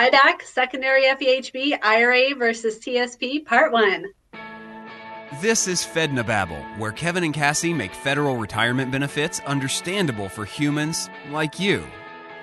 IDAC, 0.00 0.40
secondary 0.44 1.02
FEHB, 1.02 1.78
IRA 1.82 2.34
versus 2.34 2.78
TSP, 2.78 3.44
part 3.44 3.70
one. 3.70 4.06
This 5.42 5.68
is 5.68 5.82
FedNababble, 5.82 6.78
where 6.78 6.92
Kevin 6.92 7.22
and 7.22 7.34
Cassie 7.34 7.74
make 7.74 7.92
federal 7.92 8.38
retirement 8.38 8.90
benefits 8.90 9.40
understandable 9.40 10.30
for 10.30 10.46
humans 10.46 11.10
like 11.30 11.60
you. 11.60 11.86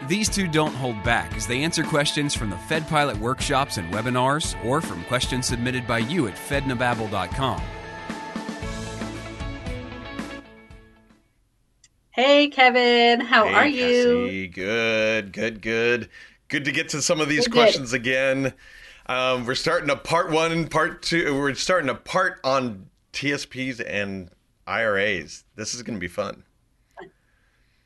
These 0.08 0.30
two 0.30 0.48
don't 0.48 0.76
hold 0.76 1.04
back 1.04 1.36
as 1.36 1.48
they 1.48 1.64
answer 1.64 1.84
questions 1.84 2.36
from 2.36 2.52
the 2.52 2.58
Fed 2.58 2.88
Pilot 2.88 3.18
workshops 3.18 3.78
and 3.78 3.92
webinars 3.92 4.54
or 4.64 4.80
from 4.80 5.04
questions 5.06 5.48
submitted 5.48 5.88
by 5.88 5.98
you 5.98 6.28
at 6.28 6.36
fednababble.com. 6.36 7.62
Hey, 12.12 12.50
Kevin, 12.50 13.20
how 13.22 13.48
hey, 13.48 13.54
are 13.56 13.68
you? 13.68 14.26
Cassie. 14.26 14.48
Good, 14.48 15.34
good, 15.34 15.62
good. 15.62 16.10
Good 16.50 16.66
to 16.66 16.72
get 16.72 16.90
to 16.90 17.02
some 17.02 17.20
of 17.20 17.28
these 17.28 17.48
Good, 17.48 17.54
questions 17.54 17.94
again. 17.94 18.54
Um, 19.08 19.46
we're 19.46 19.56
starting 19.56 19.90
a 19.90 19.96
part 19.96 20.32
one, 20.32 20.68
part 20.68 21.02
two. 21.02 21.38
We're 21.38 21.54
starting 21.56 21.90
a 21.90 21.96
part 21.96 22.40
on 22.44 22.90
TSPs 23.14 23.82
and 23.86 24.30
IRAs. 24.66 25.44
This 25.56 25.74
is 25.74 25.84
going 25.84 25.96
to 25.96 26.00
be 26.00 26.08
fun. 26.08 26.44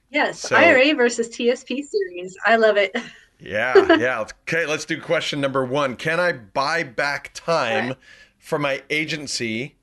Yes, 0.10 0.40
So- 0.42 0.56
IRA 0.56 0.94
versus 0.94 1.30
TSP 1.30 1.84
series. 1.84 2.38
I 2.46 2.56
love 2.58 2.78
it. 2.78 2.96
Yeah, 3.44 3.96
yeah. 3.96 4.20
Okay, 4.20 4.68
let's 4.68 4.86
do 4.86 5.02
question 5.02 5.42
number 5.42 5.66
one. 5.66 5.96
Can 5.96 6.20
I 6.20 6.32
buy 6.32 6.84
back 6.84 7.32
time 7.34 7.96
from 8.38 8.62
my 8.62 8.84
agency? 8.92 9.78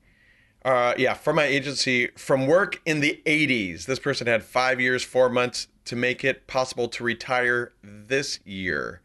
Uh, 0.63 0.93
yeah, 0.97 1.13
from 1.13 1.35
my 1.35 1.43
agency 1.43 2.07
from 2.15 2.47
work 2.47 2.79
in 2.85 3.01
the 3.01 3.21
80s. 3.25 3.85
This 3.85 3.99
person 3.99 4.27
had 4.27 4.45
five 4.45 4.79
years, 4.79 5.03
four 5.03 5.27
months 5.27 5.67
to 5.89 5.95
make 5.95 6.23
it 6.23 6.45
possible 6.45 6.87
to 6.87 7.03
retire 7.03 7.73
this 7.81 8.39
year. 8.45 9.01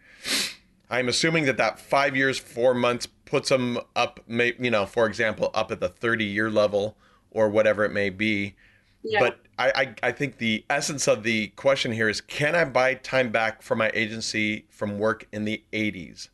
I'm 0.91 1.09
assuming 1.09 1.47
that 1.47 1.57
that 1.57 1.81
five 1.81 2.15
years, 2.15 2.39
four 2.39 2.75
months 2.75 3.07
puts 3.07 3.49
them 3.49 3.79
up, 3.97 4.21
may- 4.27 4.53
you 4.59 4.71
know, 4.71 4.85
for 4.85 5.07
example, 5.07 5.51
up 5.55 5.73
at 5.73 5.81
the 5.81 5.89
30 5.89 6.27
year 6.27 6.51
level 6.51 6.99
or 7.31 7.49
whatever 7.49 7.87
it 7.87 7.93
may 7.93 8.11
be. 8.11 8.55
Yeah. 9.03 9.21
But 9.21 9.41
I, 9.59 9.73
I, 9.75 10.09
I 10.09 10.13
think 10.13 10.37
the 10.37 10.63
essence 10.69 11.09
of 11.09 11.23
the 11.23 11.49
question 11.57 11.91
here 11.91 12.11
is 12.11 12.21
can 12.21 12.55
I 12.55 12.67
buy 12.67 12.95
time 12.97 13.33
back 13.33 13.63
from 13.63 13.79
my 13.79 13.91
agency 13.95 14.67
from 14.69 14.99
work 14.99 15.27
in 15.33 15.47
the 15.47 15.65
80s? 15.73 16.29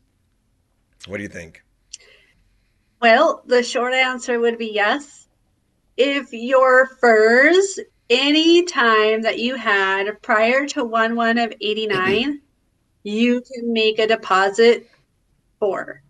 What 1.07 1.15
do 1.15 1.23
you 1.23 1.29
think? 1.29 1.63
Well, 3.01 3.41
the 3.45 3.63
short 3.63 3.93
answer 3.93 4.37
would 4.37 4.57
be 4.57 4.71
yes. 4.73 5.29
If 5.95 6.33
your 6.33 6.87
FERS, 6.99 7.79
any 8.11 8.63
time 8.65 9.21
that 9.21 9.39
you 9.39 9.55
had 9.55 10.21
prior 10.21 10.67
to 10.67 10.83
1 10.83 11.15
1 11.15 11.37
of 11.37 11.53
89, 11.61 12.41
you 13.03 13.41
can 13.41 13.73
make 13.73 13.99
a 13.99 14.05
deposit 14.05 14.87
for. 15.59 16.03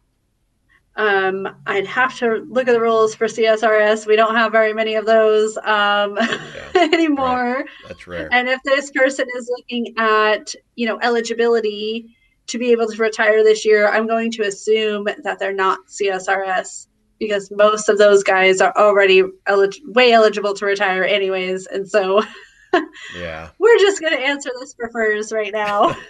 Um, 0.95 1.47
I'd 1.67 1.85
have 1.85 2.17
to 2.17 2.45
look 2.49 2.67
at 2.67 2.73
the 2.73 2.81
rules 2.81 3.15
for 3.15 3.27
CSRS. 3.27 4.07
We 4.07 4.15
don't 4.15 4.35
have 4.35 4.51
very 4.51 4.73
many 4.73 4.95
of 4.95 5.05
those 5.05 5.57
um, 5.57 6.17
anymore. 6.75 7.65
That's 7.87 8.07
rare. 8.07 8.29
And 8.31 8.49
if 8.49 8.61
this 8.63 8.91
person 8.91 9.27
is 9.37 9.49
looking 9.55 9.93
at, 9.97 10.53
you 10.75 10.87
know, 10.87 10.99
eligibility 11.01 12.17
to 12.47 12.57
be 12.57 12.71
able 12.71 12.87
to 12.87 12.97
retire 12.97 13.43
this 13.43 13.63
year, 13.63 13.87
I'm 13.87 14.07
going 14.07 14.31
to 14.31 14.43
assume 14.43 15.07
that 15.23 15.39
they're 15.39 15.53
not 15.53 15.79
CSRS 15.87 16.87
because 17.21 17.51
most 17.51 17.87
of 17.87 17.99
those 17.99 18.23
guys 18.23 18.59
are 18.61 18.73
already 18.75 19.21
elig- 19.47 19.79
way 19.85 20.11
eligible 20.11 20.55
to 20.55 20.65
retire 20.65 21.03
anyways. 21.03 21.67
And 21.67 21.87
so 21.87 22.23
Yeah. 23.15 23.49
we're 23.59 23.77
just 23.77 24.01
going 24.01 24.17
to 24.17 24.19
answer 24.19 24.49
this 24.59 24.73
for 24.73 24.89
FERS 24.89 25.31
right 25.31 25.53
now. 25.53 25.95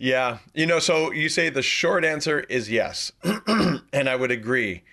Yeah. 0.00 0.38
You 0.54 0.64
know, 0.64 0.78
so 0.78 1.10
you 1.10 1.28
say 1.28 1.50
the 1.50 1.60
short 1.60 2.04
answer 2.04 2.38
is 2.48 2.70
yes. 2.70 3.10
and 3.92 4.08
I 4.08 4.14
would 4.14 4.30
agree. 4.30 4.84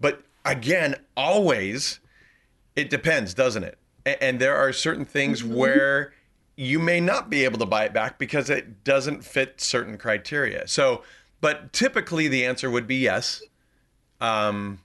But 0.00 0.24
again, 0.44 0.96
always 1.16 2.00
it 2.74 2.90
depends, 2.90 3.32
doesn't 3.32 3.62
it? 3.62 3.78
A- 4.04 4.20
And 4.20 4.40
there 4.40 4.56
are 4.56 4.72
certain 4.72 5.04
things 5.04 5.40
mm-hmm. 5.40 5.54
where 5.54 6.14
you 6.56 6.80
may 6.80 6.98
not 6.98 7.30
be 7.30 7.44
able 7.44 7.60
to 7.60 7.64
buy 7.66 7.84
it 7.84 7.92
back 7.92 8.18
because 8.18 8.50
it 8.50 8.82
doesn't 8.82 9.24
fit 9.24 9.60
certain 9.60 9.96
criteria. 9.96 10.66
So, 10.66 11.04
but 11.40 11.72
typically 11.72 12.26
the 12.26 12.44
answer 12.44 12.72
would 12.72 12.88
be 12.88 12.96
yes. 12.96 13.40
Um, 14.20 14.80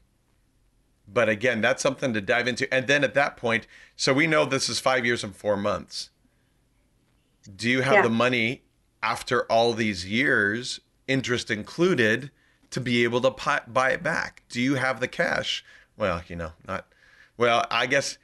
but 1.07 1.29
again, 1.29 1.61
that's 1.61 1.83
something 1.83 2.13
to 2.13 2.21
dive 2.21 2.47
into. 2.47 2.71
And 2.73 2.87
then 2.87 3.03
at 3.03 3.13
that 3.13 3.37
point, 3.37 3.67
so 3.95 4.13
we 4.13 4.27
know 4.27 4.45
this 4.45 4.69
is 4.69 4.79
five 4.79 5.05
years 5.05 5.23
and 5.23 5.35
four 5.35 5.55
months. 5.55 6.09
Do 7.55 7.69
you 7.69 7.81
have 7.81 7.95
Yeah. 7.95 8.01
the 8.03 8.09
money 8.09 8.63
after 9.03 9.43
all 9.51 9.73
these 9.73 10.05
years, 10.05 10.79
interest 11.07 11.51
included, 11.51 12.31
to 12.71 12.81
be 12.81 13.03
able 13.03 13.21
to 13.21 13.61
buy 13.67 13.91
it 13.91 14.01
back? 14.01 14.41
Do 14.49 14.59
you 14.61 14.75
have 14.75 14.99
the 14.99 15.07
cash? 15.07 15.63
Well, 15.95 16.23
you 16.27 16.35
know, 16.35 16.53
not. 16.67 16.87
Well, 17.37 17.65
I 17.69 17.85
guess 17.85 18.17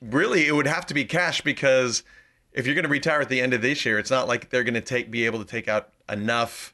really 0.00 0.46
it 0.46 0.52
would 0.52 0.66
have 0.68 0.86
to 0.86 0.94
be 0.94 1.04
cash 1.04 1.40
because 1.40 2.04
if 2.52 2.66
you're 2.66 2.74
going 2.74 2.84
to 2.84 2.90
retire 2.90 3.20
at 3.20 3.28
the 3.28 3.40
end 3.40 3.52
of 3.52 3.62
this 3.62 3.84
year, 3.84 3.98
it's 3.98 4.10
not 4.10 4.28
like 4.28 4.50
they're 4.50 4.64
going 4.64 4.74
to 4.74 4.80
take 4.80 5.10
be 5.10 5.26
able 5.26 5.40
to 5.40 5.44
take 5.44 5.68
out 5.68 5.90
enough 6.08 6.72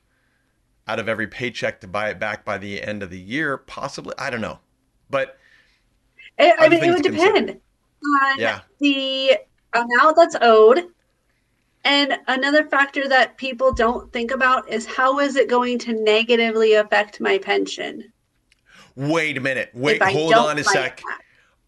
out 0.86 0.98
of 0.98 1.08
every 1.08 1.26
paycheck 1.26 1.80
to 1.80 1.88
buy 1.88 2.10
it 2.10 2.18
back 2.18 2.44
by 2.44 2.58
the 2.58 2.82
end 2.82 3.02
of 3.02 3.10
the 3.10 3.18
year. 3.18 3.58
Possibly, 3.58 4.14
I 4.18 4.30
don't 4.30 4.40
know, 4.40 4.58
but 5.10 5.38
I, 6.38 6.68
mean, 6.68 6.82
it 6.82 6.92
would 6.92 7.02
depend 7.02 7.50
on 7.50 8.38
Yeah. 8.38 8.60
the 8.80 9.38
amount 9.72 10.16
that's 10.16 10.36
owed. 10.40 10.84
And 11.84 12.18
another 12.26 12.64
factor 12.64 13.08
that 13.08 13.36
people 13.36 13.72
don't 13.72 14.12
think 14.12 14.32
about 14.32 14.68
is 14.68 14.86
how 14.86 15.20
is 15.20 15.36
it 15.36 15.48
going 15.48 15.78
to 15.80 15.92
negatively 15.92 16.74
affect 16.74 17.20
my 17.20 17.38
pension? 17.38 18.12
wait 18.96 19.36
a 19.36 19.40
minute, 19.40 19.70
wait, 19.74 20.02
hold 20.02 20.32
on 20.32 20.58
a 20.58 20.64
sec. 20.64 21.02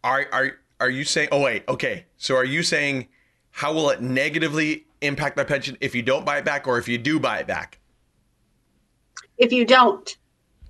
Are 0.02 0.26
are 0.32 0.52
are 0.80 0.90
you 0.90 1.04
saying? 1.04 1.28
Oh 1.30 1.40
wait, 1.40 1.64
okay. 1.68 2.06
So 2.16 2.36
are 2.36 2.44
you 2.44 2.62
saying 2.62 3.08
how 3.50 3.72
will 3.72 3.90
it 3.90 4.00
negatively 4.00 4.86
impact 5.02 5.36
my 5.36 5.44
pension 5.44 5.76
if 5.80 5.94
you 5.94 6.02
don't 6.02 6.24
buy 6.24 6.38
it 6.38 6.44
back, 6.44 6.66
or 6.66 6.78
if 6.78 6.88
you 6.88 6.98
do 6.98 7.20
buy 7.20 7.38
it 7.38 7.46
back? 7.46 7.77
If 9.38 9.52
you 9.52 9.64
don't, 9.64 10.16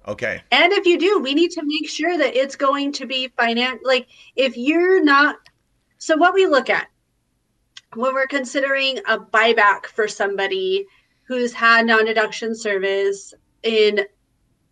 Okay. 0.09 0.41
And 0.51 0.73
if 0.73 0.87
you 0.87 0.99
do, 0.99 1.21
we 1.21 1.34
need 1.34 1.51
to 1.51 1.62
make 1.62 1.87
sure 1.87 2.17
that 2.17 2.34
it's 2.34 2.56
going 2.56 2.93
to 2.93 3.06
be 3.06 3.29
finan 3.39 3.79
like 3.84 4.09
if 4.37 4.56
you're 4.56 5.05
not 5.05 5.37
so 5.99 6.17
what 6.17 6.33
we 6.33 6.47
look 6.47 6.71
at 6.71 6.89
when 7.95 8.15
we're 8.15 8.27
considering 8.27 8.99
a 9.06 9.19
buyback 9.19 9.84
for 9.87 10.09
somebody 10.09 10.87
who's 11.25 11.53
had 11.53 11.84
non-deduction 11.84 12.55
service 12.55 13.34
in 13.62 14.01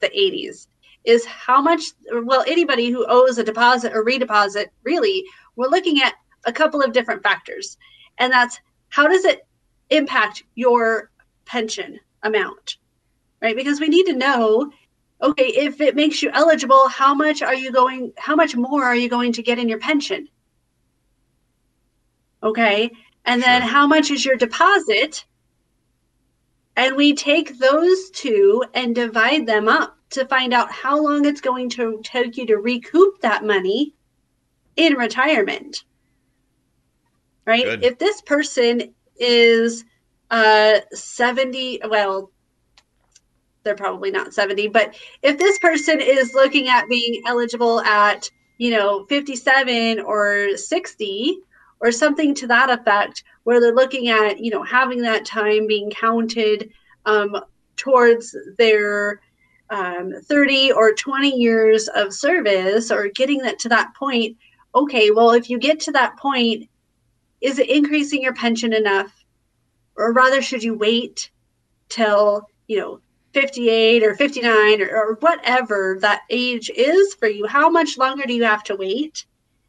the 0.00 0.08
80s 0.08 0.68
is 1.04 1.26
how 1.26 1.60
much 1.60 1.82
well 2.24 2.44
anybody 2.46 2.90
who 2.90 3.04
owes 3.06 3.36
a 3.36 3.44
deposit 3.44 3.92
or 3.92 4.06
redeposit 4.06 4.66
really 4.84 5.22
we're 5.56 5.68
looking 5.68 6.00
at 6.00 6.14
a 6.46 6.52
couple 6.52 6.80
of 6.80 6.92
different 6.92 7.22
factors. 7.22 7.76
And 8.16 8.32
that's 8.32 8.58
how 8.88 9.06
does 9.06 9.26
it 9.26 9.46
impact 9.90 10.44
your 10.54 11.10
pension 11.44 12.00
amount 12.22 12.78
right? 13.46 13.56
Because 13.56 13.78
we 13.78 13.88
need 13.88 14.06
to 14.06 14.12
know 14.16 14.72
okay 15.22 15.46
if 15.66 15.80
it 15.80 15.94
makes 15.96 16.20
you 16.22 16.30
eligible 16.32 16.88
how 16.88 17.14
much 17.14 17.40
are 17.40 17.54
you 17.54 17.70
going 17.72 18.12
how 18.18 18.34
much 18.34 18.54
more 18.54 18.84
are 18.84 18.96
you 19.02 19.08
going 19.08 19.32
to 19.32 19.42
get 19.42 19.58
in 19.60 19.68
your 19.68 19.78
pension? 19.78 20.28
Okay? 22.42 22.90
And 23.24 23.40
then 23.40 23.60
Sure. 23.62 23.70
how 23.70 23.86
much 23.86 24.10
is 24.10 24.24
your 24.24 24.36
deposit? 24.36 25.24
And 26.76 26.96
we 26.96 27.14
take 27.14 27.58
those 27.58 28.10
two 28.10 28.64
and 28.74 28.94
divide 28.94 29.46
them 29.46 29.68
up 29.68 29.96
to 30.10 30.26
find 30.26 30.52
out 30.52 30.70
how 30.72 31.00
long 31.00 31.24
it's 31.24 31.40
going 31.40 31.70
to 31.70 32.00
take 32.02 32.36
you 32.36 32.46
to 32.46 32.56
recoup 32.56 33.20
that 33.20 33.44
money 33.44 33.94
in 34.74 34.94
retirement. 34.94 35.84
Right? 37.46 37.64
Good. 37.64 37.84
if 37.84 37.98
this 37.98 38.20
person 38.22 38.92
is 39.18 39.84
uh 40.32 40.80
70 40.92 41.82
well 41.88 42.32
they're 43.66 43.74
probably 43.74 44.10
not 44.10 44.32
70 44.32 44.68
but 44.68 44.96
if 45.22 45.38
this 45.38 45.58
person 45.58 46.00
is 46.00 46.34
looking 46.34 46.68
at 46.68 46.88
being 46.88 47.22
eligible 47.26 47.80
at 47.80 48.30
you 48.58 48.70
know 48.70 49.04
57 49.06 50.00
or 50.00 50.56
60 50.56 51.38
or 51.80 51.92
something 51.92 52.34
to 52.34 52.46
that 52.46 52.70
effect 52.70 53.24
where 53.44 53.60
they're 53.60 53.74
looking 53.74 54.08
at 54.08 54.40
you 54.40 54.50
know 54.50 54.62
having 54.62 55.02
that 55.02 55.26
time 55.26 55.66
being 55.66 55.90
counted 55.90 56.70
um, 57.04 57.36
towards 57.76 58.34
their 58.56 59.20
um, 59.68 60.12
30 60.22 60.72
or 60.72 60.94
20 60.94 61.36
years 61.36 61.88
of 61.88 62.14
service 62.14 62.90
or 62.90 63.08
getting 63.08 63.38
that 63.40 63.58
to 63.58 63.68
that 63.68 63.94
point 63.94 64.36
okay 64.74 65.10
well 65.10 65.32
if 65.32 65.50
you 65.50 65.58
get 65.58 65.80
to 65.80 65.92
that 65.92 66.16
point 66.16 66.68
is 67.40 67.58
it 67.58 67.68
increasing 67.68 68.22
your 68.22 68.34
pension 68.34 68.72
enough? 68.72 69.12
Or 69.96 70.12
rather 70.12 70.42
should 70.42 70.62
you 70.62 70.74
wait 70.74 71.30
till 71.88 72.48
you 72.66 72.78
know 72.78 73.00
58 73.36 74.02
or 74.02 74.14
59 74.14 74.80
or, 74.80 74.88
or 74.88 75.14
whatever 75.20 75.98
that 76.00 76.22
age 76.30 76.70
is 76.74 77.12
for 77.14 77.28
you 77.28 77.46
how 77.46 77.68
much 77.68 77.98
longer 77.98 78.24
do 78.26 78.32
you 78.32 78.44
have 78.44 78.62
to 78.64 78.74
wait 78.76 79.26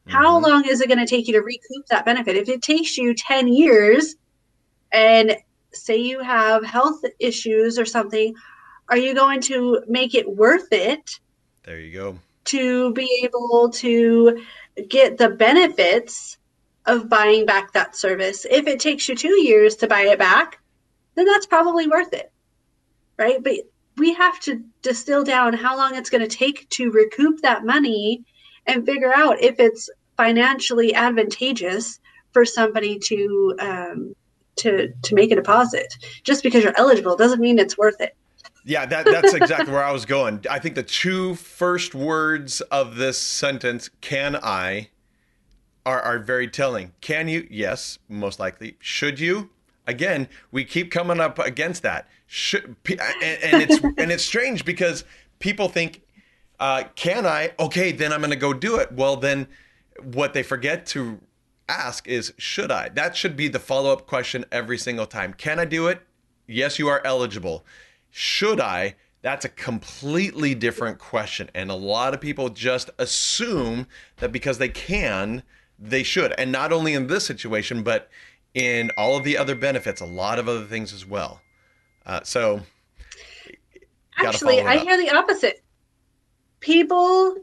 how 0.07 0.39
Mhm. 0.39 0.43
long 0.47 0.65
is 0.65 0.79
it 0.79 0.87
going 0.87 0.99
to 0.99 1.05
take 1.05 1.27
you 1.27 1.33
to 1.33 1.41
recoup 1.41 1.85
that 1.89 2.05
benefit 2.05 2.37
if 2.37 2.47
it 2.47 2.61
takes 2.61 2.97
you 2.97 3.13
10 3.13 3.49
years 3.49 4.15
and 4.93 5.35
say 5.73 5.97
you 5.97 6.21
have 6.21 6.63
health 6.63 7.01
issues 7.19 7.77
or 7.77 7.83
something, 7.85 8.33
are 8.87 8.95
you 8.97 9.13
going 9.13 9.41
to 9.41 9.81
make 9.87 10.15
it 10.15 10.27
worth 10.43 10.71
it 10.71 11.19
There 11.65 11.77
you 11.81 11.91
go. 11.91 12.19
to 12.45 12.93
be 12.93 13.09
able 13.25 13.69
to 13.83 14.45
get 14.87 15.17
the 15.17 15.29
benefits 15.29 16.37
of 16.85 17.09
buying 17.09 17.45
back 17.45 17.73
that 17.73 17.97
service? 17.97 18.45
If 18.49 18.65
it 18.65 18.79
takes 18.79 19.09
you 19.09 19.15
two 19.15 19.41
years 19.43 19.75
to 19.77 19.87
buy 19.87 20.03
it 20.03 20.17
back, 20.19 20.59
then 21.15 21.25
that's 21.25 21.45
probably 21.47 21.85
worth 21.87 22.13
it, 22.13 22.31
right? 23.17 23.43
But 23.43 23.55
we 23.97 24.13
have 24.13 24.39
to 24.41 24.63
distill 24.81 25.23
down 25.23 25.53
how 25.53 25.75
long 25.75 25.95
it's 25.95 26.09
going 26.09 26.27
to 26.27 26.35
take 26.35 26.69
to 26.69 26.91
recoup 26.91 27.41
that 27.41 27.65
money 27.65 28.23
and 28.65 28.85
figure 28.85 29.13
out 29.13 29.41
if 29.41 29.59
it's 29.59 29.89
financially 30.17 30.93
advantageous 30.93 31.99
for 32.31 32.45
somebody 32.45 32.99
to 32.99 33.55
um, 33.59 34.15
to 34.57 34.93
to 35.03 35.15
make 35.15 35.31
a 35.31 35.35
deposit. 35.35 35.93
Just 36.23 36.43
because 36.43 36.63
you're 36.63 36.77
eligible 36.77 37.15
doesn't 37.15 37.39
mean 37.39 37.59
it's 37.59 37.77
worth 37.77 37.99
it. 38.01 38.15
Yeah, 38.65 38.85
that, 38.85 39.05
that's 39.05 39.33
exactly 39.33 39.71
where 39.71 39.83
I 39.83 39.93
was 39.93 40.05
going. 40.05 40.43
I 40.49 40.59
think 40.59 40.75
the 40.75 40.83
two 40.83 41.35
first 41.35 41.95
words 41.95 42.59
of 42.59 42.97
this 42.97 43.17
sentence, 43.17 43.89
can 44.01 44.35
I, 44.35 44.89
are, 45.85 46.01
are 46.01 46.19
very 46.19 46.49
telling. 46.49 46.91
Can 46.99 47.29
you? 47.29 47.47
Yes, 47.49 47.97
most 48.09 48.41
likely. 48.41 48.75
Should 48.81 49.21
you? 49.21 49.51
Again, 49.87 50.27
we 50.51 50.65
keep 50.65 50.91
coming 50.91 51.19
up 51.19 51.39
against 51.39 51.81
that. 51.83 52.07
Should 52.27 52.75
and, 52.89 53.43
and 53.43 53.61
it's 53.61 53.83
and 53.97 54.11
it's 54.11 54.23
strange 54.23 54.65
because 54.65 55.05
people 55.39 55.69
think, 55.69 56.01
uh, 56.59 56.83
can 56.95 57.25
I? 57.25 57.53
Okay, 57.59 57.91
then 57.91 58.13
I'm 58.13 58.19
going 58.19 58.31
to 58.31 58.35
go 58.35 58.53
do 58.53 58.77
it. 58.77 58.91
Well, 58.91 59.15
then 59.15 59.47
what 60.03 60.33
they 60.33 60.43
forget 60.43 60.85
to 60.87 61.19
ask 61.69 62.07
is, 62.07 62.33
should 62.37 62.71
I? 62.71 62.89
That 62.89 63.15
should 63.15 63.35
be 63.35 63.47
the 63.47 63.59
follow 63.59 63.91
up 63.91 64.07
question 64.07 64.45
every 64.51 64.77
single 64.77 65.05
time. 65.05 65.33
Can 65.33 65.59
I 65.59 65.65
do 65.65 65.87
it? 65.87 66.01
Yes, 66.47 66.79
you 66.79 66.87
are 66.87 67.01
eligible. 67.03 67.65
Should 68.09 68.59
I? 68.59 68.95
That's 69.21 69.45
a 69.45 69.49
completely 69.49 70.55
different 70.55 70.99
question. 70.99 71.49
And 71.53 71.69
a 71.69 71.75
lot 71.75 72.13
of 72.13 72.21
people 72.21 72.49
just 72.49 72.89
assume 72.97 73.87
that 74.17 74.31
because 74.31 74.57
they 74.57 74.69
can, 74.69 75.43
they 75.77 76.03
should. 76.03 76.33
And 76.37 76.51
not 76.51 76.71
only 76.71 76.93
in 76.93 77.07
this 77.07 77.25
situation, 77.25 77.83
but 77.83 78.09
in 78.57 78.89
all 78.98 79.15
of 79.15 79.24
the 79.24 79.38
other 79.38 79.54
benefits, 79.54 80.01
a 80.01 80.06
lot 80.06 80.39
of 80.39 80.50
other 80.50 80.65
things 80.65 80.92
as 80.92 81.06
well. 81.06 81.42
Uh, 82.07 82.21
so, 82.24 82.62
Actually, 84.18 84.62
I 84.62 84.77
hear 84.77 84.98
the 84.98 85.15
opposite. 85.15 85.63
People 86.59 87.36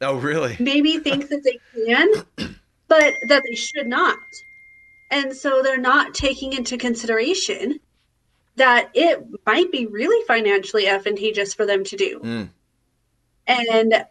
oh, 0.00 0.16
really? 0.16 0.56
maybe 0.58 0.98
think 0.98 1.28
that 1.28 1.44
they 1.44 1.58
can, 1.86 2.24
but 2.88 3.12
that 3.28 3.42
they 3.46 3.54
should 3.54 3.86
not. 3.86 4.16
And 5.10 5.36
so 5.36 5.62
they're 5.62 5.76
not 5.76 6.14
taking 6.14 6.54
into 6.54 6.78
consideration 6.78 7.78
that 8.56 8.90
it 8.94 9.22
might 9.44 9.70
be 9.70 9.84
really 9.84 10.24
financially 10.26 10.88
advantageous 10.88 11.52
for 11.52 11.66
them 11.66 11.84
to 11.84 11.96
do. 11.96 12.20
Mm. 12.20 12.48
And 13.46 13.92
a 13.92 14.06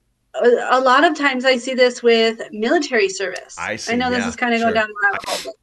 a 0.69 0.79
lot 0.79 1.03
of 1.03 1.17
times 1.17 1.43
I 1.43 1.57
see 1.57 1.73
this 1.73 2.03
with 2.03 2.39
military 2.51 3.09
service. 3.09 3.55
I 3.57 3.77
see, 3.77 3.93
I 3.93 3.95
know 3.95 4.11
this 4.11 4.19
yeah, 4.19 4.29
is 4.29 4.35
kind 4.35 4.53
of 4.53 4.61
going 4.61 4.73
sure. 4.73 4.81
down 4.81 4.89
the 4.89 5.09
rabbit 5.11 5.27
hole. 5.27 5.53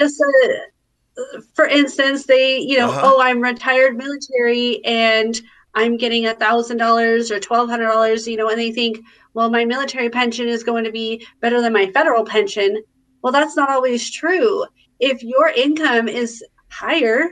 Just 0.00 0.20
uh, 0.20 1.40
for 1.54 1.66
instance, 1.66 2.26
they, 2.26 2.58
you 2.58 2.78
know, 2.78 2.88
Uh-huh. 2.88 3.00
oh, 3.16 3.20
I'm 3.22 3.40
retired 3.40 3.96
military 3.96 4.84
and 4.84 5.38
I'm 5.74 5.96
getting 5.98 6.26
a 6.26 6.34
thousand 6.34 6.78
dollars 6.78 7.30
or 7.30 7.38
twelve 7.38 7.68
hundred 7.70 7.86
dollars, 7.86 8.26
you 8.26 8.36
know, 8.36 8.48
and 8.48 8.58
they 8.58 8.72
think, 8.72 9.00
well, 9.34 9.50
my 9.50 9.64
military 9.64 10.10
pension 10.10 10.48
is 10.48 10.64
going 10.64 10.84
to 10.84 10.90
be 10.92 11.24
better 11.40 11.60
than 11.60 11.72
my 11.72 11.86
federal 11.92 12.24
pension. 12.24 12.82
Well, 13.22 13.32
that's 13.32 13.56
not 13.56 13.70
always 13.70 14.10
true. 14.10 14.64
If 14.98 15.22
your 15.22 15.48
income 15.48 16.08
is 16.08 16.42
higher 16.70 17.30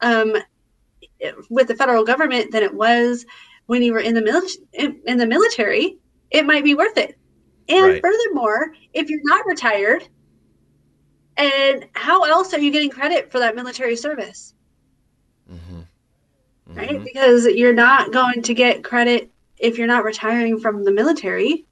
um, 0.00 0.34
with 1.50 1.68
the 1.68 1.74
federal 1.76 2.04
government 2.04 2.52
than 2.52 2.62
it 2.62 2.74
was 2.74 3.26
when 3.66 3.82
you 3.82 3.92
were 3.92 4.00
in 4.00 4.14
the 4.14 4.22
mili- 4.22 4.56
in, 4.72 5.00
in 5.06 5.18
the 5.18 5.26
military, 5.26 5.98
it 6.30 6.46
might 6.46 6.64
be 6.64 6.74
worth 6.74 6.96
it. 6.96 7.14
And 7.68 7.84
Right. 7.84 8.02
furthermore, 8.02 8.72
if 8.92 9.10
you're 9.10 9.20
not 9.24 9.46
retired, 9.46 10.08
and 11.40 11.86
how 11.94 12.22
else 12.24 12.52
are 12.54 12.60
you 12.60 12.70
getting 12.70 12.90
credit 12.90 13.30
for 13.30 13.38
that 13.38 13.54
military 13.56 13.96
service? 13.96 14.54
Mhm. 15.50 15.86
right? 16.66 16.90
Mhm. 16.90 17.04
Because 17.04 17.46
you're 17.46 17.72
not 17.72 18.12
going 18.12 18.42
to 18.42 18.54
get 18.54 18.84
credit 18.84 19.28
if 19.58 19.76
you're 19.76 19.88
not 19.88 20.04
retiring 20.04 20.60
from 20.60 20.84
the 20.84 20.92
military. 20.92 21.66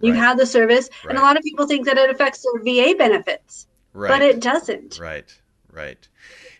You've 0.00 0.14
Right. 0.16 0.22
had 0.22 0.38
the 0.38 0.46
service, 0.46 0.90
and 1.08 1.16
a 1.18 1.20
lot 1.22 1.36
of 1.36 1.42
people 1.42 1.66
think 1.66 1.86
that 1.86 1.96
it 1.98 2.10
affects 2.10 2.42
their 2.44 2.62
VA 2.62 2.94
benefits, 2.94 3.66
Right. 3.94 4.08
but 4.08 4.22
it 4.22 4.40
doesn't. 4.40 4.98
Right. 5.00 5.34
Right. 5.72 5.96
right? 5.96 6.08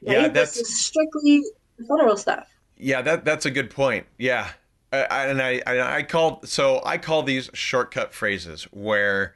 Yeah, 0.01 0.29
this 0.29 0.55
that's 0.57 0.75
strictly 0.81 1.45
federal 1.87 2.17
stuff. 2.17 2.47
yeah, 2.77 3.03
that 3.03 3.25
that's 3.25 3.45
a 3.47 3.51
good 3.51 3.71
point. 3.71 4.07
Yeah. 4.19 4.49
I, 4.93 5.03
I- 5.05 5.27
and 5.27 5.43
I, 5.43 5.63
I 5.67 5.97
I 5.99 6.03
call 6.05 6.41
so 6.45 6.81
I 6.85 6.97
call 6.99 7.23
these 7.23 7.51
shortcut 7.53 8.15
phrases 8.15 8.65
where 8.71 9.35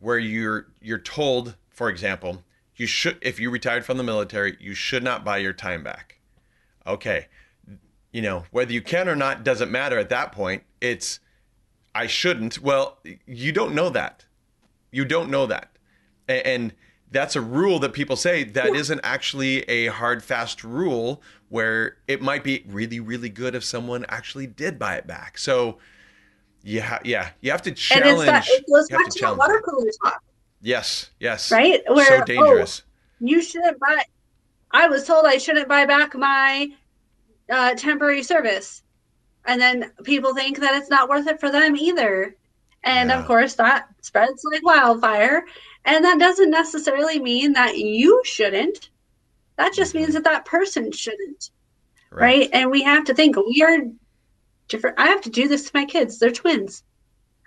where 0.00 0.18
you're 0.18 0.66
you're 0.82 0.98
told, 0.98 1.54
for 1.80 1.88
example, 1.88 2.44
you 2.76 2.86
should 2.86 3.16
if 3.22 3.40
you 3.40 3.48
retired 3.48 3.86
from 3.86 3.96
the 3.96 4.02
military, 4.02 4.54
you 4.60 4.74
should 4.74 5.02
not 5.02 5.24
buy 5.24 5.38
your 5.38 5.54
time 5.54 5.82
back. 5.82 6.18
Okay. 6.86 7.28
You 8.12 8.20
know, 8.20 8.44
whether 8.50 8.70
you 8.70 8.82
can 8.82 9.08
or 9.08 9.16
not 9.16 9.44
doesn't 9.44 9.72
matter 9.72 9.98
at 9.98 10.10
that 10.10 10.30
point. 10.30 10.62
It's 10.82 11.20
I 11.94 12.06
shouldn't. 12.06 12.58
Well, 12.58 12.98
you 13.24 13.50
don't 13.50 13.74
know 13.74 13.88
that. 13.88 14.26
You 14.90 15.06
don't 15.06 15.30
know 15.30 15.46
that. 15.46 15.70
And 16.28 16.74
that's 17.10 17.34
a 17.34 17.40
rule 17.40 17.78
that 17.78 17.94
people 17.94 18.16
say 18.16 18.44
that 18.44 18.74
isn't 18.74 19.00
actually 19.02 19.62
a 19.62 19.86
hard, 19.86 20.22
fast 20.22 20.62
rule 20.62 21.22
where 21.48 21.96
it 22.06 22.20
might 22.20 22.44
be 22.44 22.62
really, 22.68 23.00
really 23.00 23.30
good 23.30 23.54
if 23.54 23.64
someone 23.64 24.04
actually 24.10 24.46
did 24.46 24.78
buy 24.78 24.96
it 24.96 25.06
back. 25.06 25.38
So, 25.38 25.78
yeah, 26.62 26.98
yeah, 27.06 27.30
you 27.40 27.50
have 27.50 27.62
to 27.62 27.72
challenge. 27.72 28.28
And 28.28 28.36
it's 28.36 28.48
that, 28.48 28.58
it 28.58 28.66
goes 28.70 28.86
back 28.90 28.98
to 28.98 29.04
to 29.06 29.14
the 29.14 29.18
challenge 29.18 29.38
water 29.38 29.62
cooler 29.64 29.90
talk, 30.04 30.22
Yes, 30.60 31.10
yes. 31.18 31.50
right? 31.50 31.82
Where 31.88 32.06
so 32.06 32.22
oh, 32.22 32.24
dangerous. 32.24 32.82
you 33.20 33.42
shouldn't 33.42 33.78
buy. 33.80 34.04
I 34.70 34.88
was 34.88 35.06
told 35.06 35.26
I 35.26 35.38
shouldn't 35.38 35.68
buy 35.68 35.86
back 35.86 36.14
my 36.14 36.68
uh, 37.50 37.74
temporary 37.74 38.22
service, 38.22 38.82
and 39.44 39.60
then 39.60 39.92
people 40.04 40.34
think 40.34 40.58
that 40.60 40.74
it's 40.74 40.90
not 40.90 41.08
worth 41.08 41.26
it 41.26 41.40
for 41.40 41.50
them 41.50 41.76
either. 41.76 42.36
And 42.82 43.10
Yeah. 43.10 43.20
of 43.20 43.26
course, 43.26 43.54
that 43.56 43.88
spreads 44.00 44.42
like 44.50 44.64
wildfire. 44.64 45.44
And 45.84 46.04
that 46.04 46.18
doesn't 46.18 46.50
necessarily 46.50 47.18
mean 47.18 47.54
that 47.54 47.78
you 47.78 48.22
shouldn't. 48.24 48.90
That 49.56 49.72
just 49.72 49.94
means 49.94 50.14
that 50.14 50.24
that 50.24 50.44
person 50.44 50.92
shouldn't, 50.92 51.50
right? 52.10 52.48
And 52.52 52.70
we 52.70 52.82
have 52.82 53.04
to 53.04 53.14
think 53.14 53.36
we 53.36 53.62
are 53.62 53.78
different. 54.68 54.98
I 54.98 55.06
have 55.08 55.20
to 55.22 55.30
do 55.30 55.48
this 55.48 55.64
to 55.64 55.70
my 55.74 55.84
kids; 55.84 56.18
they're 56.18 56.30
twins. 56.30 56.82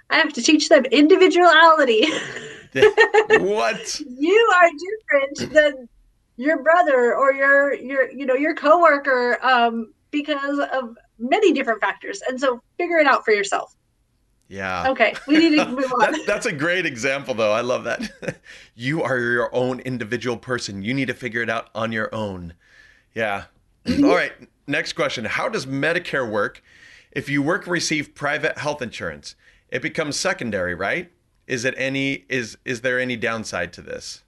I 0.09 0.17
have 0.17 0.33
to 0.33 0.41
teach 0.41 0.69
them 0.69 0.85
individuality. 0.85 2.05
what? 3.39 3.99
you 3.99 4.53
are 4.55 4.69
different 4.69 5.53
than 5.53 5.89
your 6.37 6.61
brother 6.63 7.15
or 7.15 7.33
your 7.33 7.73
your 7.75 8.11
you 8.11 8.25
know 8.25 8.33
your 8.33 8.55
coworker 8.55 9.37
um 9.43 9.93
because 10.11 10.59
of 10.73 10.97
many 11.19 11.51
different 11.53 11.79
factors 11.79 12.21
and 12.27 12.39
so 12.39 12.61
figure 12.77 12.97
it 12.97 13.05
out 13.05 13.23
for 13.23 13.31
yourself 13.31 13.75
Yeah. 14.47 14.89
okay 14.89 15.13
we 15.27 15.37
need 15.37 15.55
to 15.57 15.65
move 15.69 15.91
on 15.93 16.11
That, 16.11 16.23
that's 16.25 16.45
a 16.47 16.51
great 16.51 16.85
example, 16.85 17.33
though. 17.35 17.51
I 17.51 17.61
love 17.61 17.83
that. 17.83 18.39
you 18.75 19.03
are 19.03 19.19
your 19.19 19.53
own 19.53 19.79
individual 19.81 20.37
person. 20.37 20.81
You 20.83 20.93
need 20.93 21.07
to 21.07 21.13
figure 21.13 21.41
it 21.41 21.49
out 21.49 21.69
on 21.75 21.91
your 21.91 22.13
own. 22.13 22.53
Yeah. 23.13 23.45
All 23.87 24.15
right. 24.15 24.33
Next 24.65 24.93
question 24.93 25.25
How 25.25 25.49
does 25.49 25.65
Medicare 25.65 26.29
work 26.29 26.63
if 27.11 27.29
you 27.29 27.43
work 27.43 27.63
and 27.65 27.71
receive 27.73 28.15
private 28.15 28.57
health 28.57 28.81
insurance? 28.81 29.35
It 29.69 29.81
becomes 29.81 30.19
secondary, 30.19 30.73
right? 30.75 31.11
Is 31.47 31.65
it 31.65 31.73
any 31.77 32.25
is 32.29 32.57
is 32.65 32.81
there 32.81 32.99
any 32.99 33.15
downside 33.17 33.73
to 33.73 33.81
this? 33.81 34.23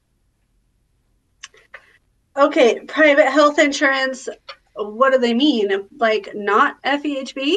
okay 2.37 2.79
private 2.81 3.29
health 3.31 3.57
insurance 3.59 4.27
what 4.75 5.13
do 5.13 5.17
they 5.17 5.33
mean 5.33 5.69
like 5.97 6.29
not 6.35 6.81
fehb 6.83 7.55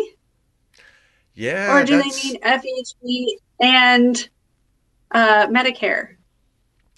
Yeah. 1.34 1.74
or 1.76 1.84
do 1.84 1.96
they 2.00 2.08
mean 2.08 2.40
fehb 2.42 3.26
and 3.60 4.28
uh 5.10 5.48
medicare 5.48 6.14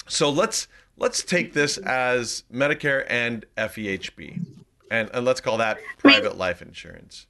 So 0.09 0.29
let's 0.29 0.69
let's 0.99 1.23
take 1.23 1.55
this 1.55 1.79
as 1.79 2.45
Medicare 2.53 3.07
and 3.09 3.47
FEHB, 3.57 4.45
and, 4.91 5.09
and 5.15 5.25
let's 5.25 5.41
call 5.41 5.57
that 5.57 5.79
private 5.99 6.37
life 6.37 6.61
insurance. 6.61 7.27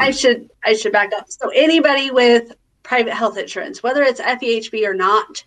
I 0.00 0.10
should 0.10 0.50
I 0.64 0.72
should 0.74 0.92
back 0.92 1.10
up. 1.16 1.26
So 1.28 1.50
anybody 1.54 2.10
with 2.10 2.52
private 2.88 3.12
health 3.12 3.36
insurance, 3.36 3.82
whether 3.82 4.02
it's 4.02 4.18
FEHB 4.18 4.82
or 4.86 4.94
not, 4.94 5.44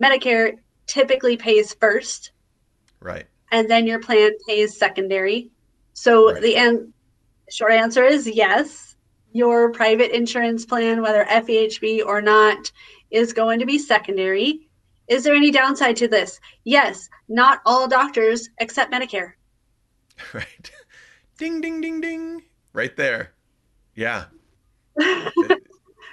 Medicare 0.00 0.56
typically 0.86 1.36
pays 1.36 1.74
first, 1.74 2.30
Right. 3.00 3.26
and 3.50 3.68
then 3.68 3.88
your 3.88 3.98
plan 3.98 4.30
pays 4.46 4.78
secondary. 4.78 5.50
So 5.94 6.32
Right. 6.32 6.40
the 6.40 6.92
short 7.50 7.72
answer 7.72 8.04
is 8.04 8.28
yes. 8.28 8.94
Your 9.32 9.72
private 9.72 10.14
insurance 10.16 10.64
plan, 10.64 11.02
whether 11.02 11.24
FEHB 11.24 12.02
or 12.06 12.22
not, 12.22 12.70
is 13.10 13.32
going 13.32 13.58
to 13.58 13.66
be 13.66 13.78
secondary. 13.78 14.68
Is 15.08 15.24
there 15.24 15.34
any 15.34 15.50
downside 15.50 15.96
to 15.96 16.06
this? 16.08 16.38
Yes, 16.62 17.08
not 17.28 17.62
all 17.66 17.88
doctors 17.88 18.48
accept 18.60 18.92
Medicare. 18.92 19.32
Right. 20.32 20.70
ding, 21.36 21.60
ding, 21.60 21.80
ding, 21.80 22.00
ding. 22.00 22.42
Right 22.72 22.96
there. 22.96 23.32
Yeah. 23.96 24.26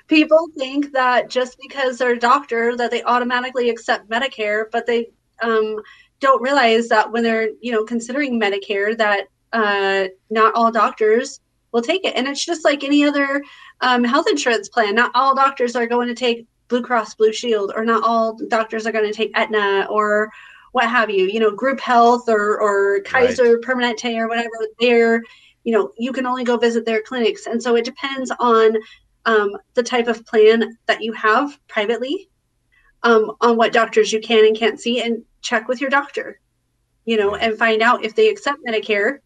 People 0.08 0.48
think 0.58 0.92
that 0.92 1.30
just 1.30 1.58
because 1.62 1.98
they're 1.98 2.14
a 2.14 2.20
doctor 2.20 2.76
that 2.76 2.92
they 2.92 3.04
automatically 3.04 3.70
accept 3.70 4.10
Medicare, 4.10 4.66
but 4.72 4.86
they 4.86 5.10
um, 5.42 5.82
don't 6.20 6.42
realize 6.42 6.88
that 6.90 7.12
when 7.12 7.24
they're 7.24 7.50
you 7.62 7.72
know 7.72 7.84
considering 7.84 8.40
Medicare 8.40 8.98
that 8.98 9.28
uh, 9.54 10.08
not 10.30 10.54
all 10.56 10.72
doctors 10.72 11.40
will 11.72 11.82
take 11.82 12.06
it, 12.06 12.16
and 12.16 12.28
it's 12.28 12.46
just 12.46 12.66
like 12.66 12.84
any 12.84 13.04
other 13.04 13.44
um, 13.82 14.04
health 14.04 14.28
insurance 14.30 14.70
plan. 14.70 14.96
Not 14.96 15.12
all 15.16 15.36
doctors 15.36 15.76
are 15.76 15.88
going 15.88 16.08
to 16.08 16.16
take 16.16 16.48
Blue 16.68 16.82
Cross 16.82 17.16
Blue 17.16 17.32
Shield, 17.32 17.72
or 17.76 17.86
not 17.86 18.04
all 18.04 18.38
doctors 18.48 18.88
are 18.88 18.92
going 18.92 19.06
to 19.06 19.14
take 19.14 19.32
Aetna 19.36 19.88
or 19.90 20.32
what 20.72 20.90
have 20.90 21.10
you. 21.10 21.26
You 21.26 21.40
know, 21.40 21.52
Group 21.52 21.80
Health 21.80 22.28
or 22.28 22.60
or 22.60 23.02
Kaiser 23.02 23.56
right. 23.56 23.62
Permanente 23.62 24.18
or 24.18 24.28
whatever. 24.28 24.50
They're 24.80 25.22
you 25.64 25.74
know 25.74 25.92
you 25.98 26.12
can 26.12 26.26
only 26.26 26.44
go 26.44 26.58
visit 26.58 26.86
their 26.86 27.02
clinics, 27.02 27.48
and 27.48 27.62
so 27.62 27.76
it 27.76 27.86
depends 27.86 28.32
on 28.40 28.76
um, 29.26 29.58
the 29.74 29.84
type 29.84 30.08
of 30.08 30.26
plan 30.26 30.78
that 30.86 31.02
you 31.02 31.14
have 31.14 31.58
privately, 31.68 32.30
um, 33.04 33.32
on 33.42 33.58
what 33.58 33.74
doctors 33.74 34.12
you 34.12 34.20
can 34.20 34.46
and 34.46 34.58
can't 34.58 34.80
see, 34.80 35.02
and 35.02 35.24
check 35.42 35.68
with 35.68 35.82
your 35.82 35.90
doctor. 35.90 36.40
You 37.06 37.18
know, 37.18 37.36
and 37.36 37.58
find 37.58 37.82
out 37.82 38.06
if 38.06 38.16
they 38.16 38.30
accept 38.30 38.60
Medicare, 38.66 39.20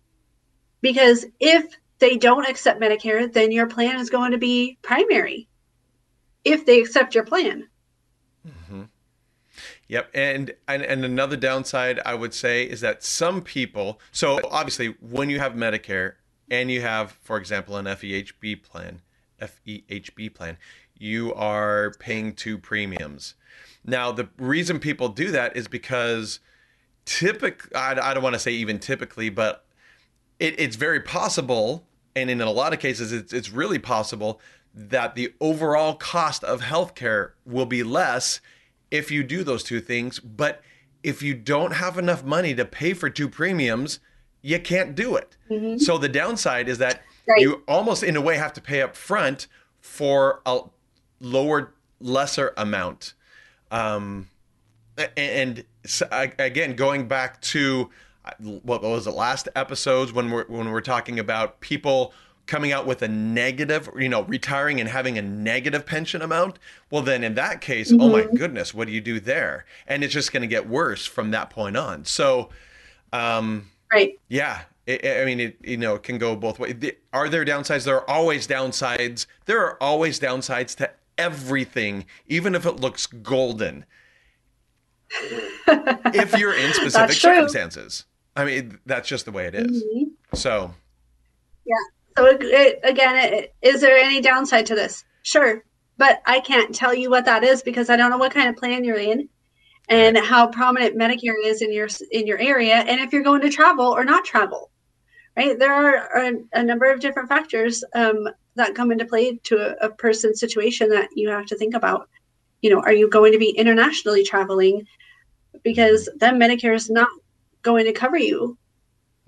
because 0.81 1.25
if 1.39 1.77
they 1.99 2.17
don't 2.17 2.47
accept 2.47 2.81
Medicare, 2.81 3.31
then 3.31 3.51
your 3.51 3.67
plan 3.67 3.99
is 3.99 4.09
going 4.09 4.31
to 4.31 4.37
be 4.37 4.77
primary 4.81 5.47
if 6.43 6.65
they 6.65 6.79
accept 6.79 7.13
your 7.13 7.23
plan. 7.23 7.67
Mm-hmm. 8.47 8.83
Yep, 9.89 10.09
and, 10.13 10.53
and 10.67 10.83
and 10.83 11.05
another 11.05 11.37
downside 11.37 11.99
I 12.05 12.13
would 12.13 12.33
say 12.33 12.63
is 12.63 12.81
that 12.81 13.03
some 13.03 13.41
people. 13.41 13.99
So 14.11 14.39
obviously, 14.49 14.95
when 14.99 15.29
you 15.29 15.39
have 15.39 15.53
Medicare 15.53 16.13
and 16.49 16.71
you 16.71 16.81
have, 16.81 17.11
for 17.21 17.37
example, 17.37 17.77
an 17.77 17.85
FEHB 17.85 18.63
plan, 18.63 19.01
FEHB 19.41 20.33
plan, 20.33 20.57
you 20.97 21.33
are 21.33 21.93
paying 21.99 22.33
two 22.33 22.57
premiums. 22.57 23.35
Now, 23.85 24.11
the 24.11 24.29
reason 24.37 24.79
people 24.79 25.09
do 25.09 25.31
that 25.31 25.55
is 25.55 25.67
because 25.67 26.39
typically, 27.05 27.73
I, 27.75 27.97
I 27.99 28.13
don't 28.13 28.23
want 28.23 28.33
to 28.33 28.39
say 28.39 28.51
even 28.51 28.79
typically, 28.79 29.29
but 29.29 29.65
it, 30.39 30.59
it's 30.59 30.75
very 30.75 30.99
possible, 30.99 31.85
and 32.15 32.29
in 32.29 32.41
a 32.41 32.51
lot 32.51 32.73
of 32.73 32.79
cases, 32.79 33.13
it's, 33.13 33.33
it's 33.33 33.51
really 33.51 33.79
possible 33.79 34.41
that 34.73 35.15
the 35.15 35.33
overall 35.39 35.95
cost 35.95 36.43
of 36.43 36.61
healthcare 36.61 37.31
will 37.45 37.65
be 37.65 37.81
less 37.81 38.41
if 38.91 39.09
you 39.09 39.23
do 39.23 39.43
those 39.43 39.63
two 39.63 39.81
things. 39.81 40.19
But 40.19 40.61
if 41.03 41.23
you 41.23 41.33
don't 41.33 41.71
have 41.71 41.97
enough 41.97 42.23
money 42.23 42.53
to 42.55 42.65
pay 42.65 42.93
for 42.93 43.09
two 43.09 43.29
premiums, 43.29 43.99
you 44.41 44.59
can't 44.59 44.95
do 44.95 45.15
it. 45.15 45.35
Mm-hmm. 45.49 45.77
So 45.79 45.97
the 45.97 46.09
downside 46.09 46.69
is 46.69 46.77
that 46.77 47.01
right. 47.27 47.41
you 47.41 47.63
almost, 47.67 48.03
in 48.03 48.15
a 48.15 48.21
way, 48.21 48.37
have 48.37 48.53
to 48.53 48.61
pay 48.61 48.81
up 48.81 48.95
front 48.95 49.47
for 49.79 50.41
a 50.45 50.61
lower, 51.19 51.73
lesser 51.99 52.53
amount. 52.57 53.13
Um, 53.71 54.29
and 55.15 55.63
again, 56.11 56.75
going 56.75 57.07
back 57.07 57.41
to 57.41 57.89
what 58.41 58.81
was 58.81 59.07
it 59.07 59.11
last 59.11 59.47
episodes 59.55 60.11
when 60.11 60.31
we're 60.31 60.45
when 60.47 60.71
we're 60.71 60.81
talking 60.81 61.17
about 61.19 61.61
people 61.61 62.13
coming 62.45 62.71
out 62.71 62.87
with 62.87 63.01
a 63.01 63.07
negative, 63.07 63.89
you 63.97 64.09
know, 64.09 64.23
retiring 64.23 64.79
and 64.79 64.89
having 64.89 65.17
a 65.17 65.21
negative 65.21 65.85
pension 65.85 66.21
amount, 66.21 66.57
well, 66.89 67.01
then 67.01 67.23
in 67.23 67.35
that 67.35 67.61
case, 67.61 67.91
mm-hmm. 67.91 68.01
oh 68.01 68.09
my 68.09 68.21
mm-hmm. 68.21 68.37
goodness, 68.37 68.73
what 68.73 68.87
do 68.87 68.93
you 68.93 69.01
do 69.01 69.19
there? 69.19 69.65
And 69.85 70.03
it's 70.03 70.13
just 70.13 70.31
going 70.31 70.41
to 70.41 70.47
get 70.47 70.67
worse 70.67 71.05
from 71.05 71.31
that 71.31 71.49
point 71.49 71.75
on. 71.75 72.05
So, 72.05 72.49
um, 73.11 73.69
right. 73.91 74.17
Yeah. 74.29 74.61
It, 74.87 75.21
I 75.21 75.25
mean, 75.25 75.41
it, 75.41 75.57
you 75.61 75.75
know, 75.75 75.95
it 75.95 76.03
can 76.03 76.17
go 76.17 76.35
both 76.35 76.59
ways. 76.59 76.75
Are 77.11 77.27
there 77.27 77.43
downsides? 77.43 77.83
There 77.83 77.97
are 77.97 78.09
always 78.09 78.47
downsides. 78.47 79.27
There 79.45 79.61
are 79.61 79.81
always 79.83 80.17
downsides 80.17 80.75
to 80.77 80.89
everything, 81.17 82.05
even 82.27 82.55
if 82.55 82.65
it 82.65 82.79
looks 82.79 83.05
golden. 83.05 83.85
if 85.67 86.37
you're 86.37 86.55
in 86.55 86.73
specific 86.73 87.15
circumstances. 87.15 88.05
I 88.37 88.45
mean, 88.45 88.79
that's 88.85 89.09
just 89.09 89.25
the 89.25 89.31
way 89.31 89.47
it 89.47 89.55
is. 89.55 89.83
Mm-hmm. 89.83 90.35
So, 90.35 90.73
yeah. 91.65 91.75
So 92.17 92.25
it, 92.25 92.79
again, 92.83 93.33
it, 93.33 93.55
is 93.61 93.81
there 93.81 93.97
any 93.97 94.21
downside 94.21 94.65
to 94.67 94.75
this? 94.75 95.03
Sure, 95.23 95.63
but 95.97 96.21
I 96.25 96.39
can't 96.39 96.73
tell 96.73 96.93
you 96.93 97.09
what 97.09 97.25
that 97.25 97.43
is 97.43 97.61
because 97.61 97.89
I 97.89 97.97
don't 97.97 98.09
know 98.09 98.17
what 98.17 98.33
kind 98.33 98.47
of 98.47 98.55
plan 98.55 98.83
you're 98.83 98.97
in, 98.97 99.27
and 99.89 100.17
how 100.17 100.47
prominent 100.47 100.97
Medicare 100.97 101.35
is 101.43 101.61
in 101.61 101.73
your 101.73 101.89
in 102.11 102.25
your 102.25 102.39
area, 102.39 102.75
and 102.75 103.01
if 103.01 103.11
you're 103.11 103.23
going 103.23 103.41
to 103.41 103.49
travel 103.49 103.87
or 103.87 104.05
not 104.05 104.23
travel. 104.23 104.71
Right, 105.37 105.59
there 105.59 105.71
are 105.71 106.23
a, 106.23 106.33
a 106.53 106.63
number 106.63 106.91
of 106.91 106.99
different 106.99 107.29
factors 107.29 107.83
um, 107.93 108.27
that 108.55 108.73
come 108.73 108.91
into 108.91 109.05
play 109.05 109.37
to 109.43 109.57
a, 109.57 109.85
a 109.85 109.89
person's 109.91 110.39
situation 110.39 110.89
that 110.89 111.09
you 111.15 111.29
have 111.29 111.45
to 111.45 111.55
think 111.55 111.75
about. 111.75 112.09
You 112.63 112.71
know, 112.71 112.81
are 112.81 112.93
you 112.93 113.07
going 113.07 113.33
to 113.33 113.37
be 113.37 113.51
internationally 113.51 114.23
traveling? 114.23 114.87
Because 115.63 116.09
then 116.15 116.39
Medicare 116.39 116.73
is 116.73 116.89
not 116.89 117.09
going 117.61 117.85
to 117.85 117.93
cover 117.93 118.17
you. 118.17 118.57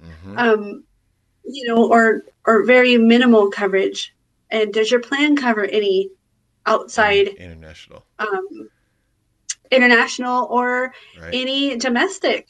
Mm-hmm. 0.04 0.38
Um, 0.38 0.84
you 1.46 1.68
know, 1.68 1.88
or 1.88 2.24
or 2.46 2.64
very 2.64 2.98
minimal 2.98 3.52
coverage. 3.52 4.16
And 4.50 4.74
does 4.74 4.90
your 4.90 5.02
plan 5.02 5.36
cover 5.36 5.66
any 5.66 6.10
outside 6.66 7.28
international, 7.28 8.04
um, 8.18 8.70
international 9.70 10.48
or 10.50 10.92
right. 11.20 11.34
any 11.34 11.78
domestic 11.78 12.48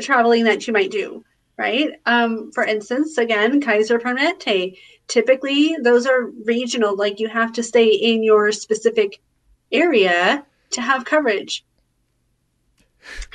traveling 0.00 0.44
that 0.44 0.66
you 0.66 0.74
might 0.74 0.90
do? 0.90 1.24
Right. 1.62 1.92
Um, 2.06 2.50
for 2.50 2.64
instance, 2.64 3.18
again, 3.18 3.60
Kaiser 3.60 4.00
Permanente. 4.00 4.76
Typically, 5.06 5.76
those 5.80 6.06
are 6.06 6.24
regional. 6.44 6.96
Like 6.96 7.20
you 7.20 7.28
have 7.28 7.52
to 7.52 7.62
stay 7.62 7.86
in 7.86 8.24
your 8.24 8.50
specific 8.50 9.20
area 9.70 10.44
to 10.70 10.82
have 10.82 11.04
coverage 11.04 11.64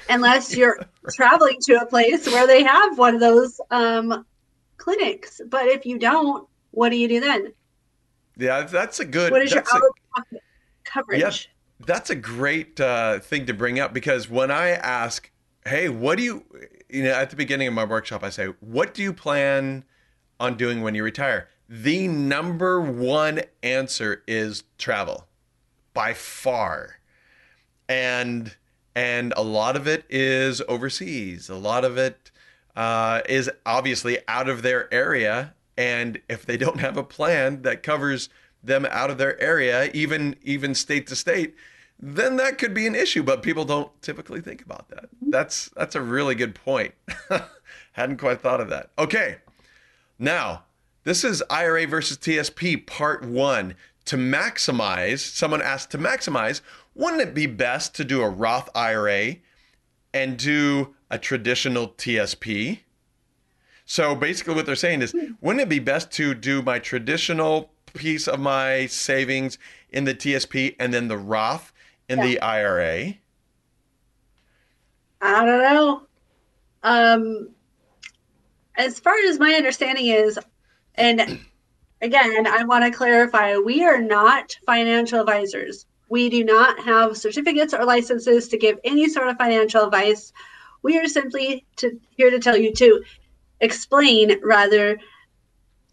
unless 0.10 0.58
you're 0.58 0.78
traveling 1.12 1.58
to 1.62 1.76
a 1.76 1.86
place 1.86 2.28
where 2.28 2.46
they 2.46 2.64
have 2.64 2.98
one 2.98 3.16
of 3.16 3.22
those 3.22 3.62
um, 3.72 4.26
clinics. 4.76 5.40
But 5.48 5.68
if 5.68 5.86
you 5.86 5.98
don't, 5.98 6.50
what 6.72 6.90
do 6.90 6.98
you 6.98 7.08
do 7.08 7.22
then? 7.22 7.54
Yeah, 8.36 8.64
that's 8.64 9.00
a 9.00 9.06
good. 9.06 9.32
What 9.32 9.42
is 9.42 9.54
your 9.54 9.64
out 9.74 9.84
of 9.84 9.92
pocket 10.14 10.44
coverage? 10.84 11.22
Yeah, 11.22 11.86
that's 11.86 12.10
a 12.10 12.16
great 12.16 12.78
uh, 12.82 13.20
thing 13.20 13.46
to 13.46 13.54
bring 13.54 13.80
up 13.80 13.94
because 13.94 14.30
when 14.30 14.52
I 14.52 14.72
ask, 14.72 15.32
"Hey, 15.66 15.88
what 15.88 16.18
do 16.18 16.26
you?" 16.26 16.44
You 16.90 17.04
know, 17.04 17.14
at 17.14 17.30
the 17.30 17.36
beginning 17.36 17.68
of 17.68 17.74
my 17.74 17.84
workshop, 17.84 18.24
I 18.24 18.30
say, 18.30 18.48
"What 18.60 18.94
do 18.94 19.04
you 19.04 19.14
plan 19.14 19.84
on 20.40 20.56
doing 20.56 20.82
when 20.82 20.96
you 20.96 21.04
retire?" 21.04 21.50
The 21.70 22.08
number 22.08 22.80
one 22.80 23.42
answer 23.62 24.24
is 24.28 24.64
travel, 24.78 25.28
by 25.94 26.14
far, 26.14 27.00
and 27.90 28.56
and 28.96 29.34
a 29.38 29.44
lot 29.44 29.76
of 29.76 29.88
it 29.88 30.06
is 30.10 30.62
overseas. 30.68 31.50
A 31.50 31.56
lot 31.56 31.86
of 31.86 31.98
it 31.98 32.32
uh, 32.76 33.22
is 33.28 33.50
obviously 33.66 34.18
out 34.28 34.50
of 34.50 34.62
their 34.62 34.92
area. 34.94 35.54
And 35.78 36.20
if 36.28 36.46
they 36.46 36.58
don't 36.58 36.80
have 36.80 36.98
a 36.98 37.04
plan 37.04 37.62
that 37.64 37.84
covers 37.84 38.30
them 38.64 38.88
out 38.90 39.12
of 39.12 39.18
their 39.18 39.40
area, 39.42 39.92
even 39.94 40.36
even 40.42 40.74
state 40.74 41.06
to 41.08 41.16
state, 41.16 41.56
then 42.00 42.38
that 42.38 42.58
could 42.58 42.74
be 42.74 42.88
an 42.88 42.96
issue. 42.96 43.24
But 43.24 43.44
people 43.44 43.66
don't 43.66 43.92
typically 44.02 44.42
think 44.42 44.62
about 44.62 44.90
that. 44.90 45.10
That's 45.22 45.70
that's 45.70 45.96
a 45.96 46.02
really 46.02 46.36
good 46.36 46.56
point. 46.56 46.94
Hadn't 47.94 48.18
quite 48.18 48.42
thought 48.42 48.62
of 48.62 48.70
that. 48.70 48.92
Okay, 48.98 49.38
now 50.20 50.64
this 51.04 51.24
is 51.24 51.44
IRA 51.50 51.88
versus 51.88 52.18
TSP 52.18 52.86
part 52.86 53.24
one. 53.24 53.76
To 54.06 54.16
maximize, 54.16 55.20
someone 55.20 55.62
asked 55.62 55.92
to 55.92 55.98
maximize, 55.98 56.62
wouldn't 56.96 57.22
it 57.22 57.34
be 57.34 57.46
best 57.46 57.94
to 57.96 58.06
do 58.06 58.22
a 58.22 58.30
Roth 58.30 58.70
IRA 58.74 59.36
and 60.14 60.38
do 60.38 60.96
a 61.10 61.18
traditional 61.18 61.90
TSP. 61.90 62.80
So 63.86 64.16
basically, 64.16 64.56
what 64.56 64.66
they're 64.66 64.76
saying 64.76 65.02
is, 65.02 65.12
hmm. 65.12 65.34
wouldn't 65.42 65.62
it 65.62 65.70
be 65.70 65.80
best 65.80 66.12
to 66.14 66.34
do 66.34 66.62
my 66.62 66.80
traditional 66.80 67.72
piece 67.94 68.28
of 68.28 68.40
my 68.40 68.86
savings 68.88 69.58
in 69.90 70.04
the 70.04 70.14
TSP 70.14 70.76
and 70.80 70.94
then 70.94 71.08
the 71.08 71.18
Roth 71.18 71.72
in 72.10 72.20
yeah. 72.20 72.26
the 72.26 72.42
IRA? 72.42 73.14
I 75.22 75.46
don't 75.46 75.62
know. 75.62 76.02
Um, 76.84 77.50
as 78.76 79.00
far 79.00 79.16
as 79.28 79.40
my 79.40 79.54
understanding 79.54 80.08
is, 80.08 80.40
and 80.96 81.40
again, 82.02 82.48
I 82.48 82.64
want 82.64 82.86
to 82.86 82.96
clarify 82.96 83.58
we 83.58 83.84
are 83.84 84.02
not 84.02 84.56
financial 84.66 85.20
advisors. 85.20 85.86
We 86.10 86.30
do 86.30 86.44
not 86.44 86.80
have 86.80 87.18
certificates 87.18 87.74
or 87.74 87.84
licenses 87.84 88.48
to 88.50 88.58
give 88.58 88.80
any 88.84 89.10
sort 89.10 89.28
of 89.28 89.38
financial 89.38 89.84
advice. 89.84 90.32
We 90.84 90.98
are 91.00 91.08
simply 91.08 91.66
to, 91.78 92.00
here 92.16 92.30
to 92.30 92.40
tell 92.40 92.56
you 92.56 92.74
to 92.76 93.04
explain 93.60 94.40
rather 94.44 95.00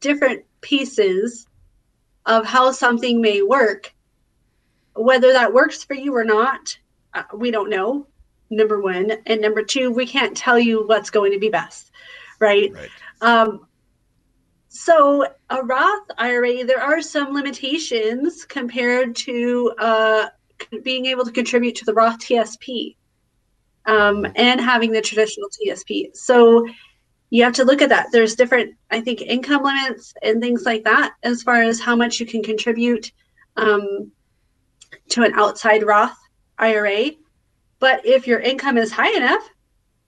different 0.00 0.44
pieces 0.60 1.46
of 2.26 2.46
how 2.46 2.70
something 2.72 3.20
may 3.20 3.42
work. 3.42 3.93
Whether 4.94 5.32
that 5.32 5.52
works 5.52 5.84
for 5.84 5.94
you 5.94 6.14
or 6.14 6.24
not, 6.24 6.76
uh, 7.12 7.24
we 7.34 7.50
don't 7.50 7.70
know. 7.70 8.06
Number 8.50 8.80
one, 8.80 9.10
and 9.26 9.40
number 9.40 9.62
two, 9.62 9.90
we 9.90 10.06
can't 10.06 10.36
tell 10.36 10.58
you 10.58 10.86
what's 10.86 11.10
going 11.10 11.32
to 11.32 11.38
be 11.38 11.48
best, 11.48 11.90
right? 12.38 12.72
Right. 12.72 12.90
Um, 13.20 13.66
so 14.68 15.26
a 15.50 15.62
Roth 15.62 16.08
IRA, 16.18 16.64
there 16.64 16.82
are 16.82 17.00
some 17.00 17.32
limitations 17.32 18.44
compared 18.44 19.16
to 19.16 19.72
uh, 19.78 20.26
being 20.82 21.06
able 21.06 21.24
to 21.24 21.32
contribute 21.32 21.76
to 21.76 21.84
the 21.84 21.94
Roth 21.94 22.18
TSP 22.18 22.96
um, 23.86 24.26
and 24.36 24.60
having 24.60 24.92
the 24.92 25.00
traditional 25.00 25.48
TSP. 25.48 26.14
So 26.16 26.66
you 27.30 27.44
have 27.44 27.54
to 27.54 27.64
look 27.64 27.82
at 27.82 27.88
that. 27.90 28.08
There's 28.12 28.34
different, 28.34 28.74
I 28.90 29.00
think, 29.00 29.22
income 29.22 29.62
limits 29.62 30.12
and 30.22 30.40
things 30.40 30.64
like 30.64 30.84
that 30.84 31.14
as 31.22 31.42
far 31.42 31.62
as 31.62 31.80
how 31.80 31.96
much 31.96 32.20
you 32.20 32.26
can 32.26 32.42
contribute 32.42 33.12
um, 33.56 34.10
to 35.10 35.22
an 35.22 35.34
outside 35.34 35.82
Roth 35.82 36.16
IRA. 36.58 37.10
But 37.78 38.04
if 38.06 38.26
your 38.26 38.40
income 38.40 38.78
is 38.78 38.92
high 38.92 39.16
enough, 39.16 39.48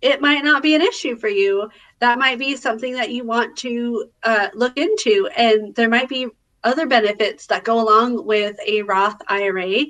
it 0.03 0.21
might 0.21 0.45
not 0.45 0.63
be 0.63 0.75
an 0.75 0.83
issue 0.83 1.17
for 1.17 1.29
you. 1.29 1.69
That 2.01 2.19
might 2.19 2.39
be 2.39 2.57
something 2.57 2.95
that 2.95 3.11
you 3.11 3.25
want 3.25 3.57
to 3.59 4.11
uh, 4.23 4.49
look 4.55 4.77
into. 4.77 5.29
And 5.37 5.75
there 5.75 5.89
might 5.89 6.09
be 6.09 6.29
other 6.65 6.87
benefits 6.87 7.47
that 7.47 7.65
go 7.65 7.81
along 7.81 8.27
with 8.27 8.57
a 8.67 8.83
Roth 8.83 9.21
IRA 9.29 9.85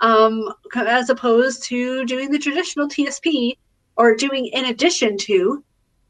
um, 0.00 0.52
as 0.74 1.10
opposed 1.10 1.64
to 1.64 2.04
doing 2.04 2.30
the 2.30 2.38
traditional 2.38 2.88
TSP 2.88 3.56
or 3.96 4.14
doing 4.14 4.46
in 4.46 4.66
addition 4.66 5.16
to 5.18 5.64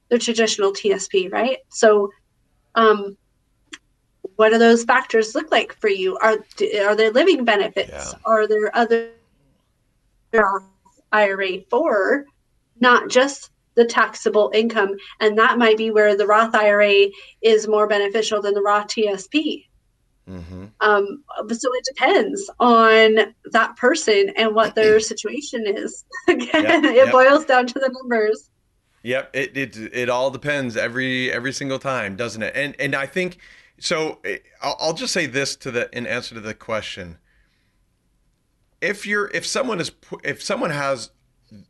the 0.08 0.18
traditional 0.18 0.72
TSP, 0.72 1.32
right? 1.32 1.58
So, 1.68 2.10
um, 2.74 3.16
what 4.38 4.50
do 4.50 4.58
those 4.58 4.84
factors 4.84 5.34
look 5.34 5.50
like 5.50 5.74
for 5.80 5.88
you? 5.88 6.16
Are 6.18 6.38
are 6.84 6.94
there 6.94 7.10
living 7.10 7.44
benefits? 7.44 7.90
Yeah. 7.90 8.12
Are 8.24 8.46
there 8.46 8.70
other 8.72 9.10
IRA 11.10 11.62
for 11.68 12.24
not 12.78 13.10
just 13.10 13.50
the 13.74 13.84
taxable 13.84 14.52
income? 14.54 14.94
And 15.18 15.36
that 15.38 15.58
might 15.58 15.76
be 15.76 15.90
where 15.90 16.16
the 16.16 16.24
Roth 16.24 16.54
IRA 16.54 17.06
is 17.42 17.66
more 17.66 17.88
beneficial 17.88 18.40
than 18.40 18.54
the 18.54 18.62
Roth 18.62 18.86
TSP. 18.86 19.64
Mm-hmm. 20.30 20.66
Um, 20.82 21.24
so 21.48 21.74
it 21.74 21.84
depends 21.84 22.48
on 22.60 23.34
that 23.46 23.76
person 23.76 24.30
and 24.36 24.54
what 24.54 24.76
their 24.76 25.00
situation 25.10 25.66
is. 25.66 26.04
Again, 26.28 26.84
yep, 26.84 26.84
it 26.84 26.94
yep. 26.94 27.10
boils 27.10 27.44
down 27.44 27.66
to 27.66 27.74
the 27.74 27.88
numbers. 27.88 28.50
Yep, 29.02 29.30
it, 29.34 29.56
it 29.56 29.76
it 29.76 30.08
all 30.08 30.30
depends 30.30 30.76
every 30.76 31.32
every 31.32 31.52
single 31.52 31.80
time, 31.80 32.14
doesn't 32.14 32.42
it? 32.42 32.52
And 32.54 32.76
and 32.78 32.94
I 32.94 33.06
think 33.06 33.38
so. 33.78 34.18
Eh, 34.24 34.38
I'll, 34.62 34.76
I'll 34.80 34.94
just 34.94 35.12
say 35.12 35.26
this 35.26 35.56
to 35.56 35.70
the 35.70 35.94
in 35.96 36.06
answer 36.06 36.34
to 36.34 36.40
the 36.40 36.54
question. 36.54 37.18
If 38.80 39.06
you're 39.06 39.30
if 39.32 39.46
someone 39.46 39.80
is 39.80 39.92
if 40.24 40.42
someone 40.42 40.70
has 40.70 41.10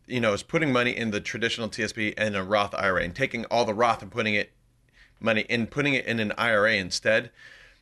you 0.06 0.20
know 0.20 0.32
is 0.32 0.42
putting 0.42 0.72
money 0.72 0.96
in 0.96 1.10
the 1.10 1.20
traditional 1.20 1.68
TSP 1.68 2.14
and 2.16 2.36
a 2.36 2.42
Roth 2.42 2.74
IRA 2.74 3.04
and 3.04 3.14
taking 3.14 3.44
all 3.46 3.64
the 3.64 3.74
Roth 3.74 4.02
and 4.02 4.10
putting 4.10 4.34
it 4.34 4.52
money 5.20 5.46
and 5.48 5.70
putting 5.70 5.94
it 5.94 6.06
in 6.06 6.20
an 6.20 6.32
IRA 6.38 6.74
instead, 6.74 7.30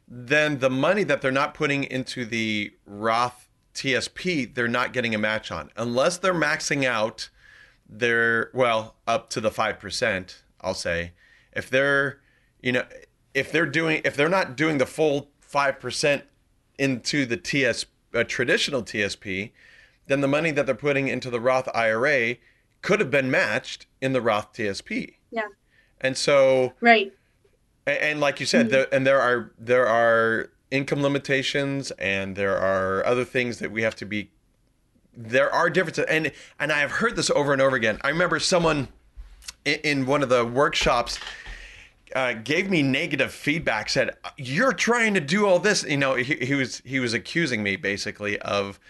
then 0.09 0.59
the 0.59 0.71
money 0.71 1.05
that 1.05 1.21
they're 1.21 1.33
not 1.33 1.55
putting 1.55 1.85
into 1.85 2.25
the 2.25 2.73
Roth 2.87 3.49
TSP, 3.75 4.55
they're 4.55 4.69
not 4.69 4.93
getting 4.93 5.15
a 5.15 5.19
match 5.19 5.51
on 5.51 5.71
unless 5.77 6.19
they're 6.19 6.35
maxing 6.35 6.85
out 6.85 7.29
their 7.89 8.51
well 8.53 8.97
up 9.07 9.31
to 9.31 9.41
the 9.41 9.51
5%, 9.51 10.35
I'll 10.61 10.75
say. 10.75 11.13
If 11.53 11.71
they're, 11.71 12.21
you 12.61 12.73
know, 12.73 12.85
if 13.37 13.53
they're 13.53 13.67
doing 13.67 14.01
if 14.05 14.17
they're 14.17 14.29
not 14.29 14.57
doing 14.57 14.79
the 14.79 14.87
full 14.87 15.29
5% 15.53 16.23
into 16.79 17.25
the 17.25 17.37
TS 17.37 17.87
uh, 18.15 18.25
traditional 18.25 18.83
TSP, 18.83 19.53
then 20.09 20.21
the 20.21 20.29
money 20.29 20.51
that 20.51 20.67
they're 20.67 20.75
putting 20.75 21.07
into 21.07 21.31
the 21.31 21.41
Roth 21.41 21.69
IRA 21.75 22.37
could 22.83 22.99
have 22.99 23.11
been 23.11 23.31
matched 23.31 23.87
in 24.01 24.13
the 24.13 24.21
Roth 24.21 24.53
TSP. 24.53 25.15
Yeah. 25.31 25.49
And 26.01 26.17
so 26.17 26.73
Right 26.81 27.13
and, 27.87 27.99
and 27.99 28.21
like 28.21 28.41
you 28.41 28.47
said, 28.47 28.67
mm-hmm. 28.67 28.73
there, 28.73 28.95
and 28.95 29.07
there 29.07 29.21
are 29.21 29.53
there 29.59 29.87
are 29.87 30.51
income 30.71 31.03
limitations, 31.03 31.91
and 31.93 32.37
there 32.37 32.59
are 32.59 33.05
other 33.07 33.25
things 33.25 33.59
that 33.59 33.71
we 33.71 33.83
have 33.83 33.95
to 33.97 34.05
be. 34.05 34.31
There 35.17 35.53
are 35.53 35.71
differences, 35.71 36.05
and 36.09 36.33
and 36.59 36.73
I 36.73 36.79
have 36.79 36.93
heard 36.93 37.17
this 37.17 37.31
over 37.31 37.53
and 37.53 37.63
over 37.63 37.77
again. 37.77 37.99
I 38.03 38.09
remember 38.09 38.39
someone 38.39 38.89
in, 39.65 39.81
in 39.85 40.07
one 40.07 40.23
of 40.23 40.29
the 40.29 40.45
workshops. 40.45 41.19
Uh, 42.17 42.33
gave 42.33 42.71
me 42.71 42.83
negative 42.83 43.31
feedback. 43.31 43.91
Said 43.91 44.17
you're 44.39 44.73
trying 44.73 45.13
to 45.13 45.21
do 45.21 45.47
all 45.47 45.59
this. 45.59 45.85
You 45.85 45.99
know, 45.99 46.15
he, 46.15 46.35
he 46.37 46.55
was 46.55 46.81
he 46.83 46.99
was 46.99 47.13
accusing 47.13 47.63
me 47.63 47.77
basically 47.77 48.39
of 48.39 48.81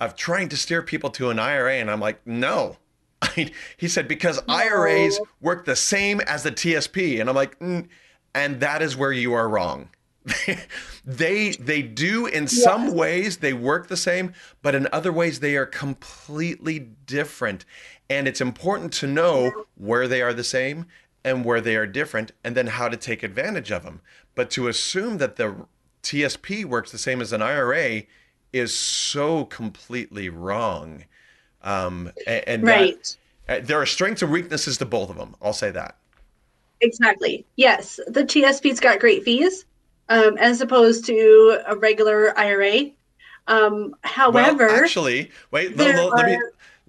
of 0.00 0.16
trying 0.16 0.48
to 0.48 0.56
steer 0.56 0.80
people 0.80 1.10
to 1.10 1.28
an 1.28 1.38
IRA, 1.38 1.74
and 1.74 1.90
I'm 1.90 2.00
like, 2.00 2.26
no. 2.26 2.78
he 3.76 3.86
said 3.86 4.08
because 4.08 4.40
no. 4.48 4.54
IRAs 4.54 5.20
work 5.42 5.66
the 5.66 5.76
same 5.76 6.22
as 6.22 6.42
the 6.42 6.52
TSP, 6.52 7.20
and 7.20 7.28
I'm 7.28 7.36
like, 7.36 7.58
mm, 7.58 7.86
and 8.34 8.60
that 8.60 8.80
is 8.80 8.96
where 8.96 9.12
you 9.12 9.34
are 9.34 9.46
wrong. 9.46 9.90
they 11.04 11.50
they 11.50 11.82
do 11.82 12.24
in 12.24 12.48
some 12.48 12.94
ways 12.94 13.38
they 13.38 13.52
work 13.52 13.88
the 13.88 13.96
same, 13.98 14.32
but 14.62 14.74
in 14.74 14.88
other 14.90 15.12
ways 15.12 15.40
they 15.40 15.54
are 15.54 15.66
completely 15.66 16.78
different. 16.78 17.66
And 18.08 18.26
it's 18.26 18.40
important 18.40 18.94
to 18.94 19.06
know 19.06 19.52
where 19.76 20.08
they 20.08 20.22
are 20.22 20.32
the 20.32 20.44
same 20.44 20.86
and 21.24 21.44
where 21.44 21.60
they 21.60 21.76
are 21.76 21.86
different 21.86 22.32
and 22.42 22.56
then 22.56 22.66
how 22.66 22.88
to 22.88 22.96
take 22.96 23.22
advantage 23.22 23.70
of 23.70 23.82
them. 23.82 24.00
But 24.34 24.50
to 24.52 24.68
assume 24.68 25.18
that 25.18 25.36
the 25.36 25.66
TSP 26.02 26.64
works 26.64 26.92
the 26.92 26.98
same 26.98 27.20
as 27.20 27.32
an 27.32 27.42
IRA 27.42 28.02
is 28.52 28.76
so 28.76 29.44
completely 29.44 30.28
wrong. 30.28 31.04
Um, 31.62 32.10
and, 32.26 32.48
and 32.48 32.62
right. 32.62 33.16
That, 33.46 33.62
uh, 33.62 33.66
there 33.66 33.80
are 33.80 33.86
strengths 33.86 34.22
and 34.22 34.30
weaknesses 34.30 34.78
to 34.78 34.86
both 34.86 35.10
of 35.10 35.16
them. 35.16 35.36
I'll 35.42 35.52
say 35.52 35.70
that. 35.72 35.96
Exactly. 36.80 37.44
Yes, 37.56 38.00
the 38.06 38.24
TSP's 38.24 38.80
got 38.80 39.00
great 39.00 39.22
fees, 39.22 39.66
um, 40.08 40.38
as 40.38 40.60
opposed 40.60 41.04
to 41.06 41.60
a 41.66 41.76
regular 41.76 42.36
IRA. 42.38 42.90
Um, 43.48 43.94
however, 44.02 44.66
well, 44.66 44.82
actually, 44.82 45.30
wait, 45.50 45.76
let, 45.76 45.96
let, 45.96 46.12
let, 46.12 46.26
me 46.26 46.38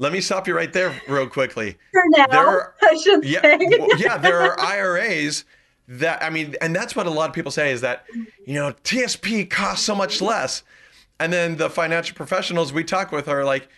let 0.01 0.11
me 0.11 0.19
stop 0.19 0.47
you 0.47 0.55
right 0.55 0.73
there, 0.73 0.99
real 1.07 1.27
quickly. 1.27 1.77
For 1.91 2.01
now, 2.07 2.25
there 2.25 2.47
are, 2.47 2.75
I 2.81 2.95
should 2.95 3.23
yeah, 3.23 3.41
say. 3.41 3.59
yeah, 3.99 4.17
there 4.17 4.39
are 4.39 4.59
IRAs 4.59 5.45
that 5.87 6.23
I 6.23 6.31
mean, 6.31 6.55
and 6.59 6.75
that's 6.75 6.95
what 6.95 7.05
a 7.05 7.11
lot 7.11 7.29
of 7.29 7.35
people 7.35 7.51
say 7.51 7.71
is 7.71 7.81
that 7.81 8.05
you 8.45 8.55
know 8.55 8.73
TSP 8.83 9.47
costs 9.47 9.85
so 9.85 9.93
much 9.93 10.19
less, 10.19 10.63
and 11.19 11.31
then 11.31 11.55
the 11.57 11.69
financial 11.69 12.15
professionals 12.15 12.73
we 12.73 12.83
talk 12.83 13.11
with 13.11 13.27
are 13.27 13.45
like, 13.45 13.69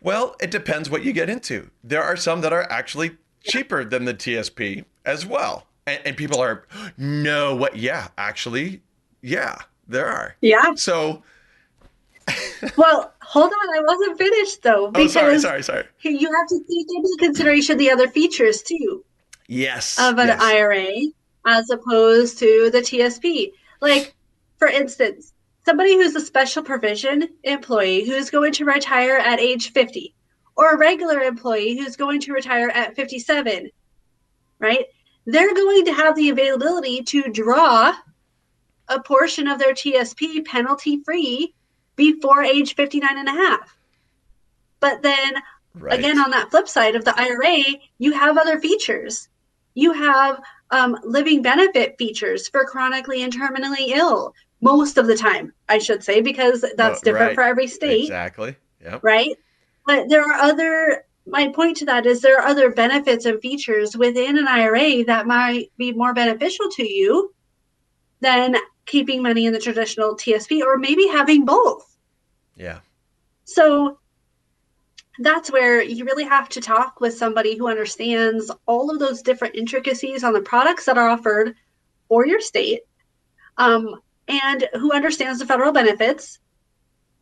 well, 0.00 0.34
it 0.40 0.50
depends 0.50 0.90
what 0.90 1.04
you 1.04 1.12
get 1.12 1.30
into. 1.30 1.70
There 1.84 2.02
are 2.02 2.16
some 2.16 2.40
that 2.40 2.52
are 2.52 2.68
actually 2.68 3.12
cheaper 3.44 3.84
than 3.84 4.06
the 4.06 4.14
TSP 4.14 4.84
as 5.06 5.24
well. 5.24 5.68
And, 5.86 6.00
and 6.04 6.16
people 6.16 6.40
are, 6.40 6.66
no, 6.98 7.54
what? 7.54 7.76
Yeah, 7.76 8.08
actually, 8.18 8.82
yeah, 9.22 9.56
there 9.86 10.08
are. 10.08 10.34
Yeah. 10.40 10.74
So. 10.74 11.22
Well, 12.76 13.12
hold 13.20 13.52
on. 13.52 13.78
I 13.78 13.82
wasn't 13.82 14.18
finished 14.18 14.62
though. 14.62 14.90
Because 14.90 15.16
oh, 15.16 15.20
sorry, 15.20 15.38
sorry, 15.38 15.62
sorry. 15.62 15.84
You 16.02 16.32
have 16.32 16.48
to 16.48 16.58
take 16.58 16.86
into 16.96 17.16
consideration 17.18 17.78
the 17.78 17.90
other 17.90 18.08
features 18.08 18.62
too. 18.62 19.04
Yes. 19.48 19.98
Of 19.98 20.18
an 20.18 20.28
yes. 20.28 20.40
IRA 20.40 20.86
as 21.46 21.70
opposed 21.70 22.38
to 22.38 22.70
the 22.72 22.80
TSP. 22.80 23.52
Like, 23.80 24.14
for 24.58 24.68
instance, 24.68 25.32
somebody 25.64 25.94
who's 25.94 26.14
a 26.14 26.20
special 26.20 26.62
provision 26.62 27.28
employee 27.44 28.04
who's 28.04 28.30
going 28.30 28.52
to 28.52 28.64
retire 28.64 29.16
at 29.16 29.40
age 29.40 29.72
50 29.72 30.14
or 30.56 30.72
a 30.72 30.78
regular 30.78 31.20
employee 31.20 31.78
who's 31.78 31.96
going 31.96 32.20
to 32.20 32.32
retire 32.32 32.68
at 32.68 32.94
57, 32.94 33.70
right? 34.58 34.84
They're 35.26 35.54
going 35.54 35.84
to 35.86 35.92
have 35.92 36.16
the 36.16 36.30
availability 36.30 37.02
to 37.04 37.22
draw 37.30 37.94
a 38.88 39.00
portion 39.02 39.46
of 39.46 39.58
their 39.58 39.72
TSP 39.72 40.44
penalty 40.44 41.02
free 41.04 41.54
before 41.96 42.42
age 42.42 42.74
59 42.74 43.18
and 43.18 43.28
a 43.28 43.32
half. 43.32 43.76
But 44.80 45.02
then 45.02 45.34
right. 45.74 45.98
again, 45.98 46.18
on 46.18 46.30
that 46.30 46.50
flip 46.50 46.68
side 46.68 46.96
of 46.96 47.04
the 47.04 47.18
IRA, 47.18 47.62
you 47.98 48.12
have 48.12 48.38
other 48.38 48.58
features. 48.58 49.28
You 49.74 49.92
have 49.92 50.40
um, 50.70 50.96
living 51.04 51.42
benefit 51.42 51.96
features 51.98 52.48
for 52.48 52.64
chronically 52.64 53.22
and 53.22 53.32
terminally 53.32 53.88
ill 53.88 54.34
most 54.60 54.98
of 54.98 55.06
the 55.06 55.16
time, 55.16 55.52
I 55.68 55.78
should 55.78 56.04
say, 56.04 56.20
because 56.20 56.64
that's 56.76 57.00
different 57.00 57.28
right. 57.28 57.34
for 57.34 57.42
every 57.42 57.66
state. 57.66 58.04
Exactly. 58.04 58.56
Yeah. 58.82 58.98
Right. 59.02 59.36
But 59.86 60.08
there 60.08 60.22
are 60.22 60.40
other, 60.40 61.04
my 61.26 61.48
point 61.48 61.78
to 61.78 61.84
that 61.86 62.06
is 62.06 62.20
there 62.20 62.38
are 62.38 62.46
other 62.46 62.70
benefits 62.70 63.24
and 63.24 63.40
features 63.40 63.96
within 63.96 64.38
an 64.38 64.46
IRA 64.46 65.04
that 65.04 65.26
might 65.26 65.70
be 65.76 65.92
more 65.92 66.14
beneficial 66.14 66.68
to 66.72 66.86
you 66.86 67.34
than 68.20 68.56
keeping 68.90 69.22
money 69.22 69.46
in 69.46 69.52
the 69.52 69.58
traditional 69.58 70.16
TSP 70.16 70.62
or 70.62 70.76
maybe 70.76 71.06
having 71.06 71.44
both. 71.44 71.96
Yeah. 72.56 72.80
So 73.44 73.98
that's 75.20 75.52
where 75.52 75.80
you 75.82 76.04
really 76.04 76.24
have 76.24 76.48
to 76.50 76.60
talk 76.60 77.00
with 77.00 77.16
somebody 77.16 77.56
who 77.56 77.68
understands 77.68 78.50
all 78.66 78.90
of 78.90 78.98
those 78.98 79.22
different 79.22 79.54
intricacies 79.54 80.24
on 80.24 80.32
the 80.32 80.40
products 80.40 80.86
that 80.86 80.98
are 80.98 81.08
offered 81.08 81.54
for 82.08 82.26
your 82.26 82.40
state 82.40 82.80
um, 83.58 84.00
and 84.26 84.68
who 84.74 84.92
understands 84.92 85.38
the 85.38 85.46
federal 85.46 85.72
benefits 85.72 86.40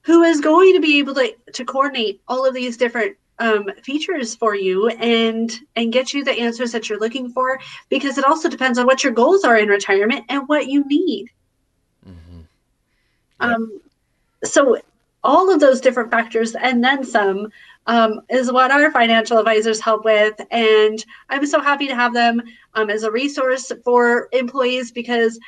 who 0.02 0.22
is 0.22 0.40
going 0.40 0.72
to 0.74 0.80
be 0.80 0.98
able 0.98 1.14
to, 1.14 1.34
to 1.52 1.64
coordinate 1.64 2.22
all 2.28 2.46
of 2.46 2.54
these 2.54 2.78
different 2.78 3.16
um, 3.40 3.68
features 3.82 4.34
for 4.34 4.54
you 4.54 4.88
and 4.88 5.60
and 5.76 5.92
get 5.92 6.12
you 6.12 6.24
the 6.24 6.32
answers 6.32 6.72
that 6.72 6.88
you're 6.88 6.98
looking 6.98 7.30
for 7.30 7.60
because 7.88 8.18
it 8.18 8.24
also 8.24 8.48
depends 8.48 8.78
on 8.78 8.86
what 8.86 9.04
your 9.04 9.12
goals 9.12 9.44
are 9.44 9.56
in 9.56 9.68
retirement 9.68 10.24
and 10.28 10.48
what 10.48 10.66
you 10.66 10.82
need. 10.88 11.30
Um, 13.40 13.80
so 14.44 14.78
all 15.24 15.52
of 15.52 15.60
those 15.60 15.80
different 15.80 16.10
factors 16.10 16.54
and 16.54 16.82
then 16.82 17.04
some 17.04 17.48
um, 17.86 18.20
is 18.28 18.52
what 18.52 18.70
our 18.70 18.90
financial 18.90 19.38
advisors 19.38 19.80
help 19.80 20.04
with. 20.04 20.40
And 20.50 21.04
i'm 21.28 21.46
so 21.46 21.60
happy 21.60 21.86
to 21.88 21.94
have 21.94 22.14
them 22.14 22.42
um, 22.74 22.90
as 22.90 23.02
a 23.02 23.10
resource 23.10 23.72
for 23.84 24.28
employees 24.32 24.92
because 24.92 25.38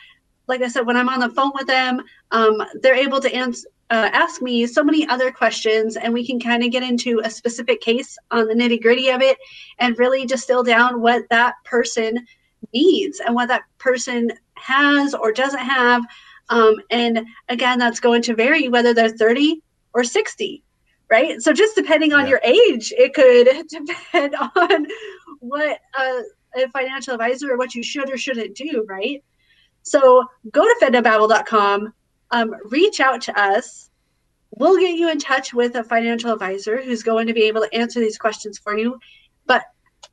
like 0.46 0.62
i 0.62 0.68
said 0.68 0.86
when 0.86 0.96
i'm 0.96 1.08
on 1.08 1.20
the 1.20 1.28
phone 1.30 1.52
with 1.54 1.66
them 1.66 2.02
um, 2.32 2.62
they're 2.82 2.94
able 2.94 3.20
to 3.20 3.32
answer 3.32 3.68
uh, 3.90 4.08
ask 4.12 4.40
me 4.40 4.66
so 4.66 4.84
many 4.84 5.06
other 5.08 5.32
questions 5.32 5.96
and 5.96 6.14
we 6.14 6.24
can 6.24 6.38
kind 6.38 6.62
of 6.62 6.70
get 6.70 6.84
into 6.84 7.20
a 7.24 7.30
specific 7.30 7.80
case 7.80 8.16
on 8.30 8.46
the 8.46 8.54
nitty 8.54 8.80
gritty 8.80 9.08
of 9.08 9.20
it 9.20 9.36
and 9.80 9.98
really 9.98 10.24
distill 10.24 10.62
down 10.62 11.00
what 11.00 11.28
that 11.28 11.54
person 11.64 12.24
needs 12.72 13.20
and 13.20 13.34
what 13.34 13.48
that 13.48 13.62
person 13.78 14.30
has 14.54 15.12
or 15.12 15.32
doesn't 15.32 15.58
have 15.58 16.04
um, 16.50 16.76
and 16.90 17.26
again 17.48 17.78
that's 17.78 18.00
going 18.00 18.22
to 18.22 18.34
vary 18.34 18.68
whether 18.68 18.92
they're 18.92 19.08
30 19.08 19.62
or 19.94 20.04
60 20.04 20.62
right 21.10 21.40
so 21.40 21.52
just 21.52 21.74
depending 21.74 22.12
on 22.12 22.22
yeah. 22.22 22.28
your 22.28 22.40
age 22.44 22.92
it 22.96 23.14
could 23.14 23.48
depend 23.86 24.34
on 24.34 24.86
what 25.40 25.78
uh, 25.98 26.20
a 26.56 26.68
financial 26.68 27.14
advisor 27.14 27.52
or 27.52 27.56
what 27.56 27.74
you 27.74 27.82
should 27.82 28.10
or 28.10 28.18
shouldn't 28.18 28.54
do 28.54 28.84
right 28.88 29.24
so 29.82 30.24
go 30.52 30.62
to 30.62 30.76
fednababble.com 30.82 31.92
um, 32.30 32.54
reach 32.64 33.00
out 33.00 33.22
to 33.22 33.38
us. 33.40 33.90
We'll 34.50 34.78
get 34.78 34.96
you 34.96 35.10
in 35.10 35.18
touch 35.18 35.54
with 35.54 35.74
a 35.76 35.84
financial 35.84 36.32
advisor 36.32 36.80
who's 36.82 37.02
going 37.02 37.26
to 37.26 37.34
be 37.34 37.44
able 37.44 37.62
to 37.62 37.74
answer 37.74 38.00
these 38.00 38.18
questions 38.18 38.58
for 38.58 38.76
you. 38.76 38.98
But 39.46 39.62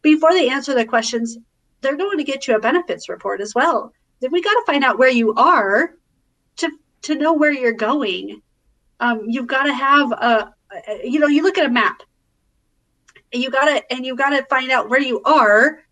before 0.01 0.33
they 0.33 0.49
answer 0.49 0.73
the 0.73 0.85
questions, 0.85 1.37
they're 1.81 1.97
going 1.97 2.17
to 2.17 2.23
get 2.23 2.47
you 2.47 2.55
a 2.55 2.59
benefits 2.59 3.09
report 3.09 3.41
as 3.41 3.53
well. 3.55 3.93
Then 4.19 4.31
we 4.31 4.41
got 4.41 4.53
to 4.53 4.63
find 4.65 4.83
out 4.83 4.99
where 4.99 5.09
you 5.09 5.33
are 5.35 5.93
to 7.07 7.15
know 7.15 7.33
where 7.33 7.53
you're 7.53 7.71
going. 7.71 8.41
Um, 8.99 9.23
you've 9.27 9.47
got 9.47 9.63
to 9.63 9.73
have 9.73 10.11
a, 10.11 10.53
a, 10.89 11.07
you 11.07 11.19
know, 11.19 11.27
you 11.27 11.41
look 11.41 11.57
at 11.57 11.65
a 11.65 11.69
map. 11.69 12.01
You 13.31 13.49
got 13.49 13.65
to 13.65 13.93
and 13.93 14.05
you 14.05 14.15
got 14.15 14.31
to 14.31 14.43
find 14.45 14.71
out 14.71 14.89
where 14.89 15.01
you 15.01 15.21
are 15.23 15.83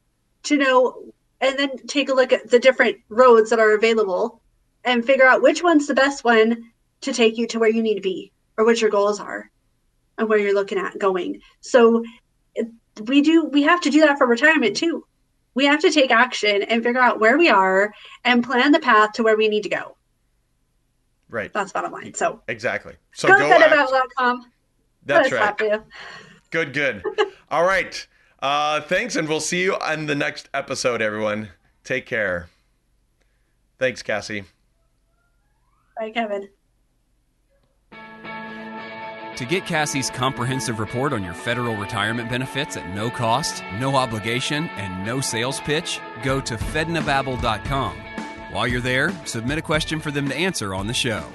to 0.44 0.58
know, 0.58 1.04
and 1.40 1.58
then 1.58 1.78
take 1.88 2.10
a 2.10 2.14
look 2.14 2.34
at 2.34 2.50
the 2.50 2.60
different 2.60 2.98
roads 3.08 3.50
that 3.50 3.60
are 3.60 3.76
available 3.76 4.42
and 4.84 5.06
figure 5.06 5.26
out 5.26 5.42
which 5.42 5.64
one's 5.64 5.88
the 5.88 5.94
best 5.94 6.24
one 6.26 6.72
to 7.02 7.14
take 7.14 7.38
you 7.38 7.48
to 7.48 7.60
where 7.60 7.72
you 7.72 7.82
need 7.82 7.96
to 7.96 8.02
be 8.02 8.32
or 8.58 8.66
what 8.66 8.82
your 8.82 8.90
goals 8.90 9.20
are 9.20 9.50
and 10.18 10.28
where 10.28 10.38
you're 10.38 10.54
looking 10.54 10.78
at 10.78 11.00
going. 11.00 11.40
So 11.62 12.04
we 13.04 13.22
do 13.22 13.46
we 13.46 13.64
have 13.64 13.82
to 13.82 13.90
do 13.90 14.02
that 14.02 14.18
for 14.18 14.28
retirement 14.28 14.76
too. 14.76 15.06
We 15.54 15.66
have 15.66 15.80
to 15.80 15.92
take 15.92 16.12
action 16.12 16.64
and 16.64 16.84
figure 16.84 17.02
out 17.02 17.22
where 17.22 17.38
we 17.38 17.50
are 17.50 17.94
and 18.26 18.44
plan 18.44 18.74
the 18.74 18.80
path 18.80 19.14
to 19.14 19.24
where 19.24 19.38
we 19.38 19.48
need 19.48 19.64
to 19.64 19.70
go. 19.70 19.96
Right. 21.30 21.52
That's 21.54 21.72
bottom 21.72 21.92
line. 21.92 22.14
So 22.14 22.42
exactly. 22.48 22.96
So 23.14 23.28
go, 23.28 23.38
go 23.38 23.60
to 23.60 24.08
com. 24.18 24.46
That's 25.06 25.32
right. 25.32 25.82
Good, 26.52 26.74
good. 26.74 27.04
All 27.50 27.64
right. 27.64 28.08
Uh, 28.40 28.82
thanks, 28.82 29.16
and 29.16 29.28
we'll 29.28 29.40
see 29.40 29.64
you 29.64 29.76
on 29.76 30.06
the 30.06 30.16
next 30.16 30.50
episode, 30.54 31.02
everyone. 31.02 31.50
Take 31.84 32.06
care. 32.06 32.50
Thanks, 33.80 34.04
Cassie. 34.04 34.44
Bye, 35.98 36.12
Kevin. 36.12 36.50
To 39.38 39.46
get 39.46 39.66
Cassie's 39.66 40.10
comprehensive 40.10 40.80
report 40.80 41.12
on 41.12 41.24
your 41.24 41.34
federal 41.34 41.76
retirement 41.76 42.30
benefits 42.30 42.78
at 42.78 42.96
no 42.96 43.10
cost, 43.10 43.64
no 43.80 43.96
obligation, 43.96 44.70
and 44.78 45.06
no 45.06 45.20
sales 45.20 45.60
pitch, 45.60 46.00
go 46.24 46.40
to 46.40 46.56
fednababble.com. 46.56 48.15
While 48.56 48.70
you're 48.70 48.80
there, 48.80 49.12
submit 49.26 49.58
a 49.58 49.62
question 49.62 50.00
for 50.00 50.12
them 50.12 50.30
to 50.30 50.36
answer 50.36 50.74
on 50.74 50.88
the 50.88 50.94
show. 50.94 51.26